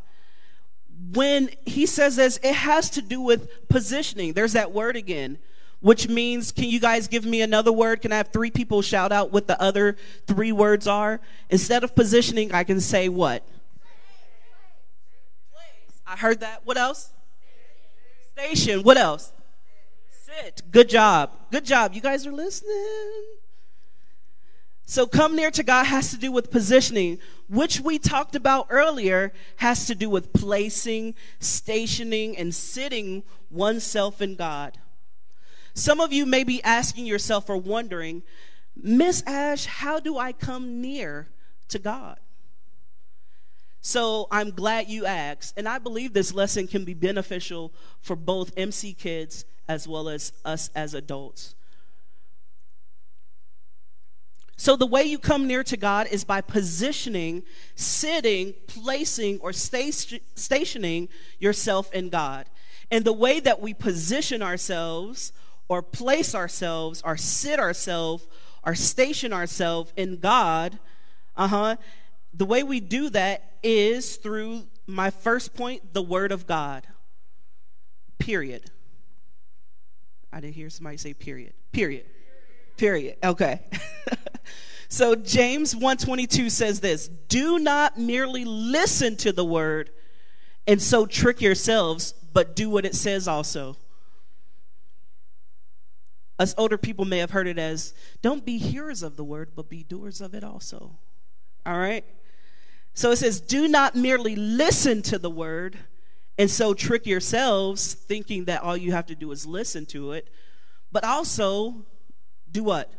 [1.14, 4.34] When he says this, it has to do with positioning.
[4.34, 5.40] There's that word again,
[5.80, 8.02] which means, can you guys give me another word?
[8.02, 9.98] Can I have three people shout out what the other
[10.28, 11.20] three words are?
[11.50, 13.44] Instead of positioning, I can say what?
[16.06, 16.66] I heard that.
[16.66, 17.12] What else?
[18.32, 18.84] Station.
[18.84, 19.32] What else?
[20.10, 20.64] Sit.
[20.72, 21.32] Good job.
[21.52, 21.94] Good job.
[21.94, 23.24] You guys are listening.
[24.86, 29.32] So, come near to God has to do with positioning, which we talked about earlier,
[29.58, 34.80] has to do with placing, stationing, and sitting oneself in God.
[35.74, 38.24] Some of you may be asking yourself or wondering,
[38.76, 41.30] Miss Ash, how do I come near
[41.70, 42.20] to God?
[43.82, 45.56] So I'm glad you asked.
[45.58, 50.32] And I believe this lesson can be beneficial for both MC kids as well as
[50.46, 51.56] us as adults.
[54.56, 57.42] So, the way you come near to God is by positioning,
[57.74, 61.10] sitting, placing, or stationing
[61.40, 62.46] yourself in God.
[62.92, 65.34] And the way that we position ourselves,
[65.68, 68.28] or place ourselves, or sit ourselves,
[68.64, 70.78] or station ourselves in God,
[71.36, 71.76] uh huh,
[72.32, 76.88] the way we do that is through my first point, the Word of God.
[78.20, 78.70] Period.
[80.32, 81.54] I didn't hear somebody say period.
[81.72, 82.06] Period.
[82.78, 83.18] Period.
[83.24, 83.62] Okay.
[84.88, 89.92] so James 122 says this, "Do not merely listen to the word
[90.68, 93.76] and so trick yourselves, but do what it says also."
[96.40, 99.70] Us older people may have heard it as, "Don't be hearers of the word, but
[99.70, 100.98] be doers of it also."
[101.66, 102.06] All right?
[102.94, 105.78] So it says, do not merely listen to the word
[106.38, 110.30] and so trick yourselves thinking that all you have to do is listen to it,
[110.92, 111.86] but also
[112.52, 112.92] do what?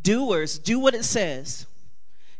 [0.00, 1.66] Doers, do what it says.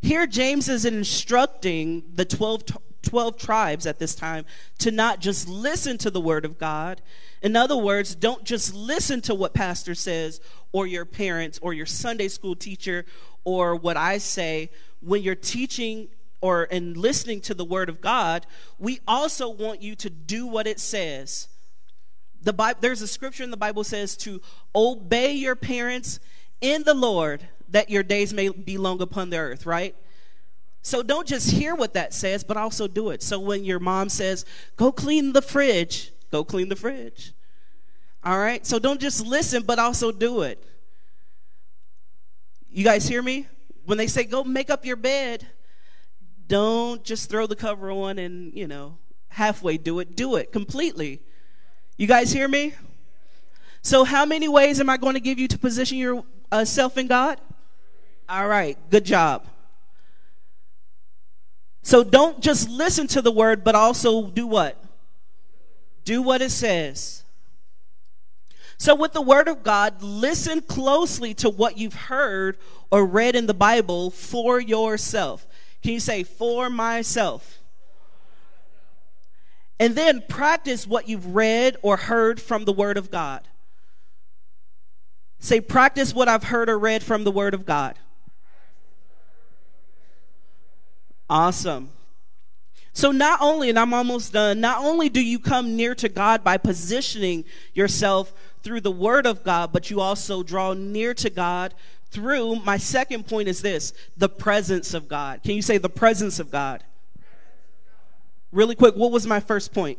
[0.00, 2.64] Here, James is instructing the 12,
[3.02, 4.44] 12 tribes at this time
[4.78, 7.02] to not just listen to the word of God.
[7.42, 10.40] In other words, don't just listen to what pastor says
[10.72, 13.04] or your parents or your Sunday school teacher
[13.44, 14.70] or what I say,
[15.04, 16.08] when you're teaching
[16.40, 18.46] or and listening to the word of God,
[18.78, 21.48] we also want you to do what it says.
[22.42, 24.42] The Bible, there's a scripture in the Bible says to
[24.74, 26.20] obey your parents
[26.60, 29.96] in the Lord that your days may be long upon the earth, right?
[30.82, 33.22] So don't just hear what that says, but also do it.
[33.22, 34.44] So when your mom says,
[34.76, 37.32] go clean the fridge, go clean the fridge.
[38.22, 38.66] All right?
[38.66, 40.62] So don't just listen, but also do it.
[42.70, 43.46] You guys hear me?
[43.84, 45.46] When they say go make up your bed,
[46.46, 50.16] don't just throw the cover on and, you know, halfway do it.
[50.16, 51.22] Do it completely.
[51.96, 52.74] You guys hear me?
[53.82, 57.06] So, how many ways am I going to give you to position yourself uh, in
[57.06, 57.40] God?
[58.28, 59.46] All right, good job.
[61.82, 64.82] So, don't just listen to the word, but also do what?
[66.04, 67.23] Do what it says.
[68.76, 72.58] So, with the Word of God, listen closely to what you've heard
[72.90, 75.46] or read in the Bible for yourself.
[75.82, 77.60] Can you say, for myself?
[79.78, 83.46] And then practice what you've read or heard from the Word of God.
[85.38, 87.98] Say, practice what I've heard or read from the Word of God.
[91.28, 91.90] Awesome.
[92.92, 96.44] So, not only, and I'm almost done, not only do you come near to God
[96.44, 98.32] by positioning yourself
[98.64, 101.74] through the Word of God, but you also draw near to God
[102.10, 105.42] through, my second point is this the presence of God.
[105.42, 106.82] Can you say the presence of God?
[108.50, 109.98] Really quick, what was my first point?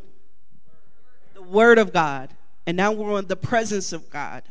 [1.33, 2.29] The Word of God.
[2.65, 4.43] And now we're on the presence of God.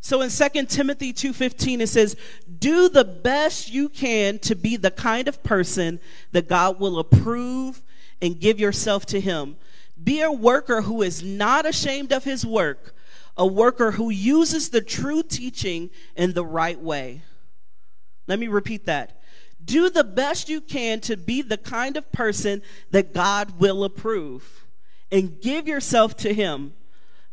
[0.00, 2.16] So in 2 Timothy 2:15 it says,
[2.58, 6.00] "Do the best you can to be the kind of person
[6.32, 7.82] that God will approve
[8.20, 9.56] and give yourself to him,
[10.02, 12.94] be a worker who is not ashamed of his work,
[13.36, 17.22] a worker who uses the true teaching in the right way.
[18.26, 19.20] Let me repeat that.
[19.64, 24.66] Do the best you can to be the kind of person that God will approve
[25.10, 26.74] and give yourself to him.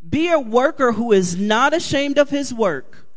[0.07, 3.07] Be a worker who is not ashamed of his work,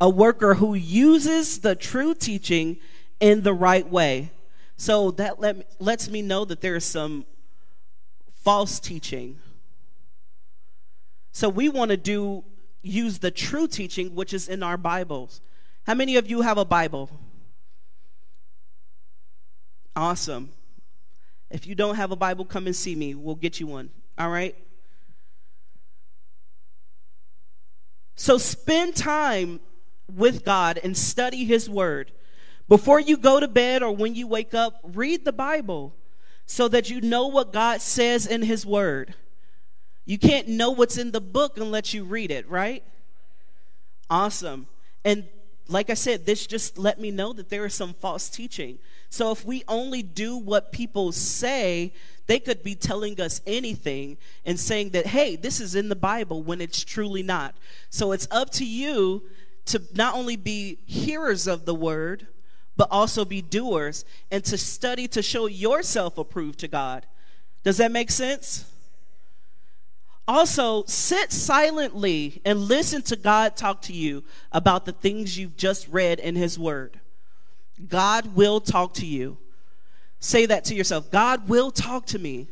[0.00, 2.78] a worker who uses the true teaching
[3.20, 4.30] in the right way.
[4.76, 7.26] So that let me, lets me know that there is some
[8.42, 9.38] false teaching.
[11.32, 12.44] So we want to do
[12.82, 15.40] use the true teaching which is in our Bibles.
[15.86, 17.10] How many of you have a Bible?
[19.94, 20.50] Awesome.
[21.50, 23.14] If you don't have a Bible, come and see me.
[23.14, 23.90] We'll get you one.
[24.16, 24.54] All right?
[28.14, 29.60] So spend time
[30.12, 32.12] with God and study His Word.
[32.68, 35.94] Before you go to bed or when you wake up, read the Bible
[36.48, 39.14] so that you know what God says in His Word.
[40.06, 42.82] You can't know what's in the book unless you read it, right?
[44.08, 44.66] Awesome.
[45.04, 45.28] And
[45.68, 48.78] like I said, this just let me know that there is some false teaching.
[49.10, 51.92] So if we only do what people say,
[52.26, 56.42] they could be telling us anything and saying that, hey, this is in the Bible
[56.42, 57.54] when it's truly not.
[57.90, 59.24] So it's up to you
[59.66, 62.26] to not only be hearers of the word,
[62.78, 67.04] but also be doers and to study to show yourself approved to God.
[67.64, 68.70] Does that make sense?
[70.28, 74.22] Also, sit silently and listen to God talk to you
[74.52, 77.00] about the things you've just read in His Word.
[77.88, 79.38] God will talk to you.
[80.20, 82.48] Say that to yourself God will talk to me.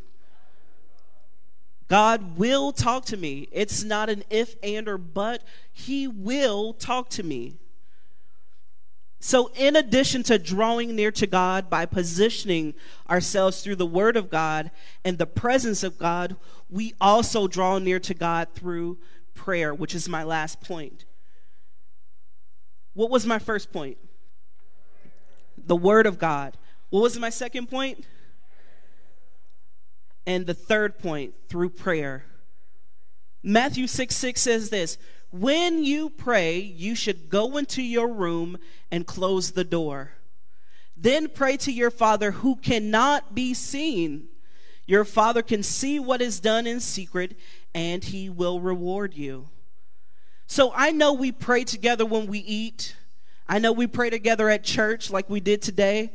[1.89, 3.47] God will talk to me.
[3.53, 5.45] It's not an if, and, or but.
[5.73, 7.59] He will talk to me.
[9.19, 12.75] So, in addition to drawing near to God by positioning
[13.09, 14.71] ourselves through the Word of God
[15.05, 16.37] and the presence of God,
[16.69, 18.99] we also draw near to God through
[19.35, 21.07] prayer, which is my last point.
[22.93, 23.97] What was my first point?
[25.57, 26.57] The Word of God.
[26.91, 28.05] What was my second point?
[30.27, 32.25] And the third point, through prayer.
[33.43, 34.99] Matthew 6 6 says this
[35.39, 38.59] When you pray, you should go into your room
[38.91, 40.13] and close the door.
[40.97, 44.29] Then pray to your Father who cannot be seen.
[44.87, 47.37] Your Father can see what is done in secret,
[47.75, 49.49] and he will reward you.
[50.47, 52.97] So I know we pray together when we eat.
[53.47, 56.13] I know we pray together at church like we did today.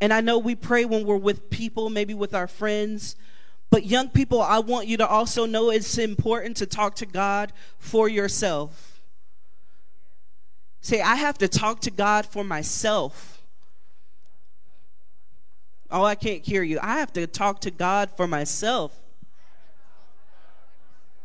[0.00, 3.16] And I know we pray when we're with people, maybe with our friends.
[3.70, 7.52] But young people, I want you to also know it's important to talk to God
[7.78, 9.00] for yourself.
[10.80, 13.42] Say, I have to talk to God for myself.
[15.90, 16.78] Oh, I can't hear you.
[16.82, 18.96] I have to talk to God for myself.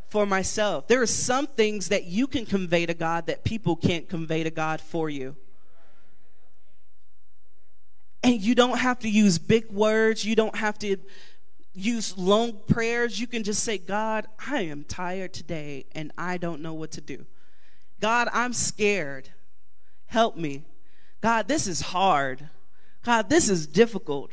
[0.10, 0.88] For myself.
[0.88, 4.52] There are some things that you can convey to God that people can't convey to
[4.52, 5.36] God for you.
[8.24, 10.26] And you don't have to use big words.
[10.26, 10.98] You don't have to
[11.76, 13.20] use long prayers.
[13.20, 17.02] You can just say, God, I am tired today and I don't know what to
[17.02, 17.26] do.
[18.00, 19.30] God, I'm scared.
[20.08, 20.64] Help me.
[21.22, 22.50] God, this is hard.
[23.04, 24.32] God, this is difficult.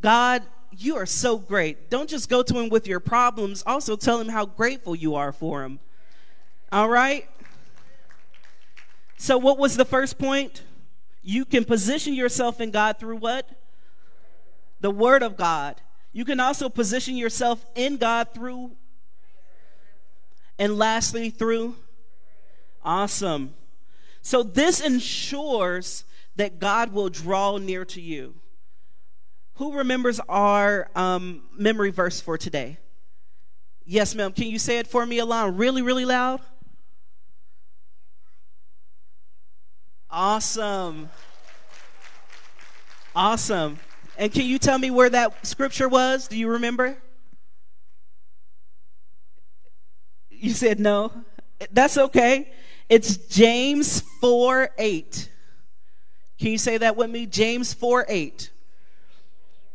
[0.00, 1.90] God, you are so great.
[1.90, 5.32] Don't just go to him with your problems, also tell him how grateful you are
[5.32, 5.78] for him.
[6.72, 7.28] All right?
[9.16, 10.62] So, what was the first point?
[11.22, 13.48] You can position yourself in God through what?
[14.80, 15.80] The Word of God.
[16.16, 18.70] You can also position yourself in God through,
[20.58, 21.76] and lastly, through.
[22.82, 23.52] Awesome.
[24.22, 26.04] So, this ensures
[26.36, 28.34] that God will draw near to you.
[29.56, 32.78] Who remembers our um, memory verse for today?
[33.84, 34.32] Yes, ma'am.
[34.32, 36.40] Can you say it for me, Alon, really, really loud?
[40.10, 41.10] Awesome.
[43.14, 43.78] Awesome.
[44.18, 46.28] And can you tell me where that scripture was?
[46.28, 46.96] Do you remember?
[50.30, 51.12] You said no.
[51.70, 52.52] That's okay.
[52.88, 55.30] It's James 4 8.
[56.38, 57.26] Can you say that with me?
[57.26, 58.50] James 4 8.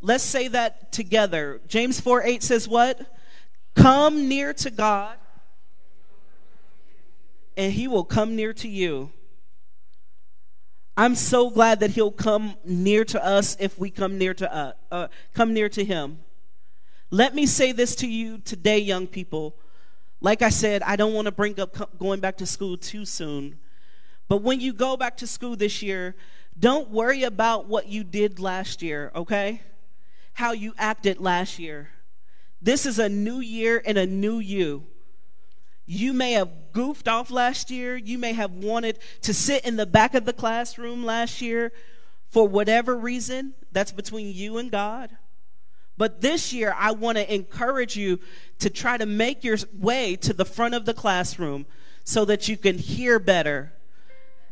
[0.01, 1.61] Let's say that together.
[1.67, 3.17] James 4 8 says what?
[3.75, 5.17] Come near to God,
[7.55, 9.11] and he will come near to you.
[10.97, 14.71] I'm so glad that he'll come near to us if we come near to uh,
[14.91, 16.19] uh, come near to him.
[17.09, 19.55] Let me say this to you today, young people.
[20.19, 23.57] Like I said, I don't want to bring up going back to school too soon.
[24.27, 26.15] But when you go back to school this year,
[26.57, 29.61] don't worry about what you did last year, okay?
[30.33, 31.89] How you acted last year.
[32.61, 34.85] This is a new year and a new you.
[35.85, 37.97] You may have goofed off last year.
[37.97, 41.71] You may have wanted to sit in the back of the classroom last year
[42.29, 43.53] for whatever reason.
[43.71, 45.11] That's between you and God.
[45.97, 48.19] But this year, I want to encourage you
[48.59, 51.65] to try to make your way to the front of the classroom
[52.03, 53.73] so that you can hear better,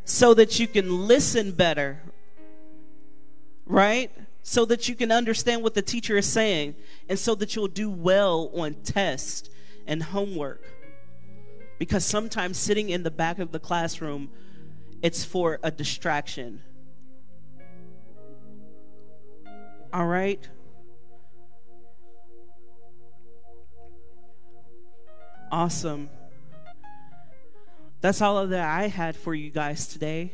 [0.06, 2.02] so that you can listen better,
[3.66, 4.12] right?
[4.44, 6.76] So that you can understand what the teacher is saying,
[7.08, 9.50] and so that you'll do well on tests
[9.88, 10.64] and homework.
[11.80, 14.30] Because sometimes sitting in the back of the classroom,
[15.02, 16.62] it's for a distraction.
[19.92, 20.48] All right?
[25.52, 26.10] Awesome.
[28.02, 30.34] That's all that I had for you guys today.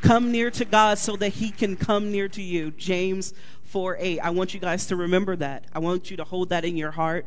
[0.00, 2.70] Come near to God so that He can come near to you.
[2.72, 3.34] James
[3.64, 4.20] 4 8.
[4.20, 5.64] I want you guys to remember that.
[5.72, 7.26] I want you to hold that in your heart.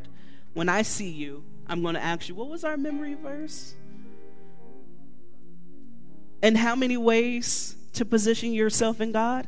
[0.54, 3.76] When I see you, I'm going to ask you, what was our memory verse?
[6.42, 9.48] And how many ways to position yourself in God?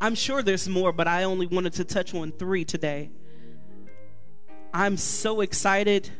[0.00, 3.10] I'm sure there's more, but I only wanted to touch on three today.
[4.72, 6.10] I'm so excited,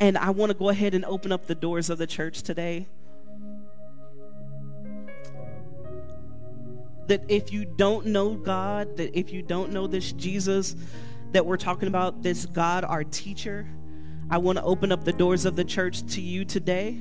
[0.00, 2.88] and I want to go ahead and open up the doors of the church today.
[7.10, 10.76] That if you don't know God, that if you don't know this Jesus
[11.32, 13.66] that we're talking about, this God, our teacher,
[14.30, 17.00] I want to open up the doors of the church to you today.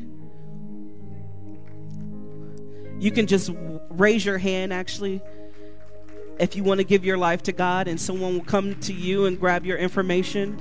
[2.97, 3.51] You can just
[3.91, 5.21] raise your hand actually
[6.39, 9.27] if you want to give your life to God, and someone will come to you
[9.27, 10.57] and grab your information.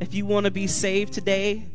[0.00, 1.68] If you want to be saved today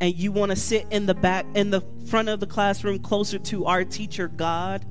[0.00, 3.38] and you want to sit in the back, in the front of the classroom closer
[3.38, 4.84] to our teacher, God,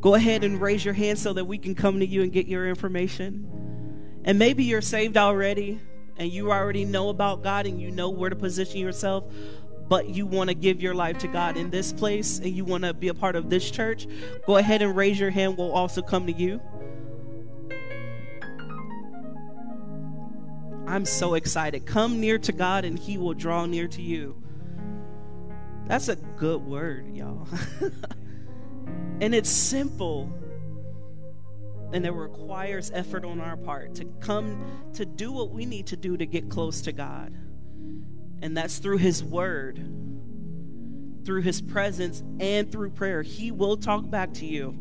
[0.00, 2.46] go ahead and raise your hand so that we can come to you and get
[2.46, 3.46] your information.
[4.24, 5.80] And maybe you're saved already
[6.16, 9.24] and you already know about God and you know where to position yourself,
[9.88, 12.84] but you want to give your life to God in this place and you want
[12.84, 14.06] to be a part of this church,
[14.46, 15.56] go ahead and raise your hand.
[15.56, 16.60] We'll also come to you.
[20.90, 21.86] I'm so excited.
[21.86, 24.42] Come near to God and He will draw near to you.
[25.86, 27.46] That's a good word, y'all.
[29.20, 30.32] and it's simple.
[31.92, 34.64] And it requires effort on our part to come
[34.94, 37.36] to do what we need to do to get close to God
[38.42, 39.76] and that's through His Word,
[41.24, 43.22] through His presence, and through prayer.
[43.22, 44.74] He will talk back to you.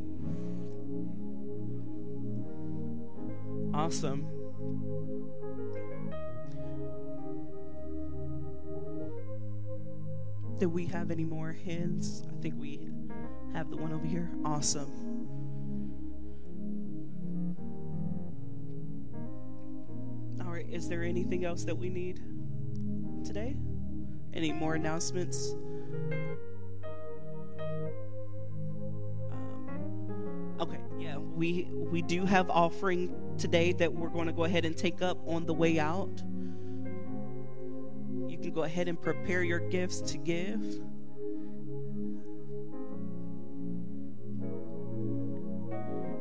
[3.74, 4.38] Awesome.
[10.60, 12.24] Do we have any more hands?
[12.30, 12.89] I think we
[13.53, 14.30] have the one over here.
[14.45, 14.91] Awesome.
[20.45, 22.22] All right, is there anything else that we need?
[23.24, 23.55] today?
[24.34, 25.55] Any more announcements?
[29.32, 34.66] Um, okay, yeah, we we do have offering today that we're going to go ahead
[34.66, 36.24] and take up on the way out.
[38.39, 40.79] You can go ahead and prepare your gifts to give.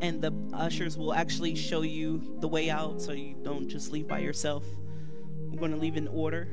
[0.00, 4.06] and the ushers will actually show you the way out so you don't just leave
[4.06, 4.64] by yourself.
[5.50, 6.48] We're going to leave in order.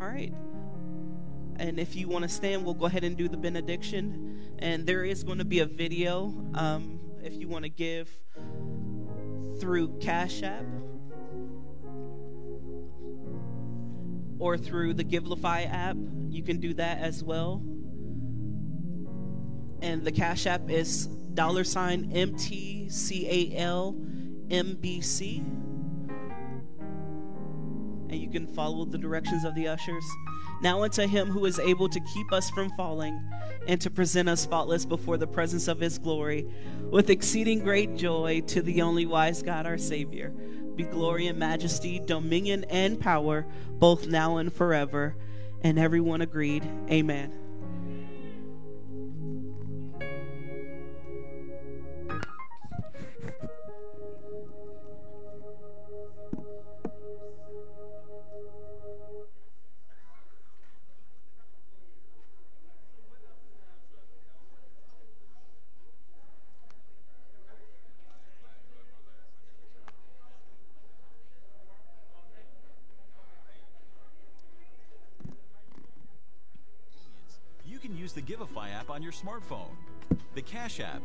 [0.00, 0.32] All right.
[1.56, 4.52] And if you want to stand, we'll go ahead and do the benediction.
[4.58, 8.08] And there is going to be a video um, if you want to give
[9.58, 10.66] through Cash App
[14.38, 15.96] or through the Givelify app.
[16.28, 17.62] You can do that as well.
[19.80, 23.58] And the Cash App is dollar sign MTCAL
[24.48, 25.44] MBC
[28.14, 30.04] and you can follow the directions of the ushers.
[30.62, 33.20] Now unto him who is able to keep us from falling
[33.66, 36.46] and to present us faultless before the presence of his glory
[36.90, 40.30] with exceeding great joy to the only wise God our Savior.
[40.76, 45.16] Be glory and majesty, dominion and power, both now and forever.
[45.62, 47.43] And everyone agreed, Amen.
[78.94, 79.74] On your smartphone,
[80.36, 81.02] the Cash app,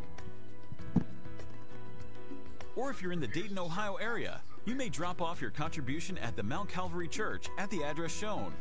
[2.75, 6.35] or if you're in the Dayton, Ohio area, you may drop off your contribution at
[6.35, 8.53] the Mount Calvary Church at the address shown.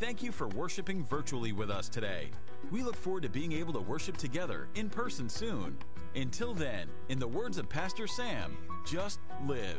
[0.00, 2.28] Thank you for worshiping virtually with us today.
[2.70, 5.78] We look forward to being able to worship together in person soon.
[6.14, 9.78] Until then, in the words of Pastor Sam, just live.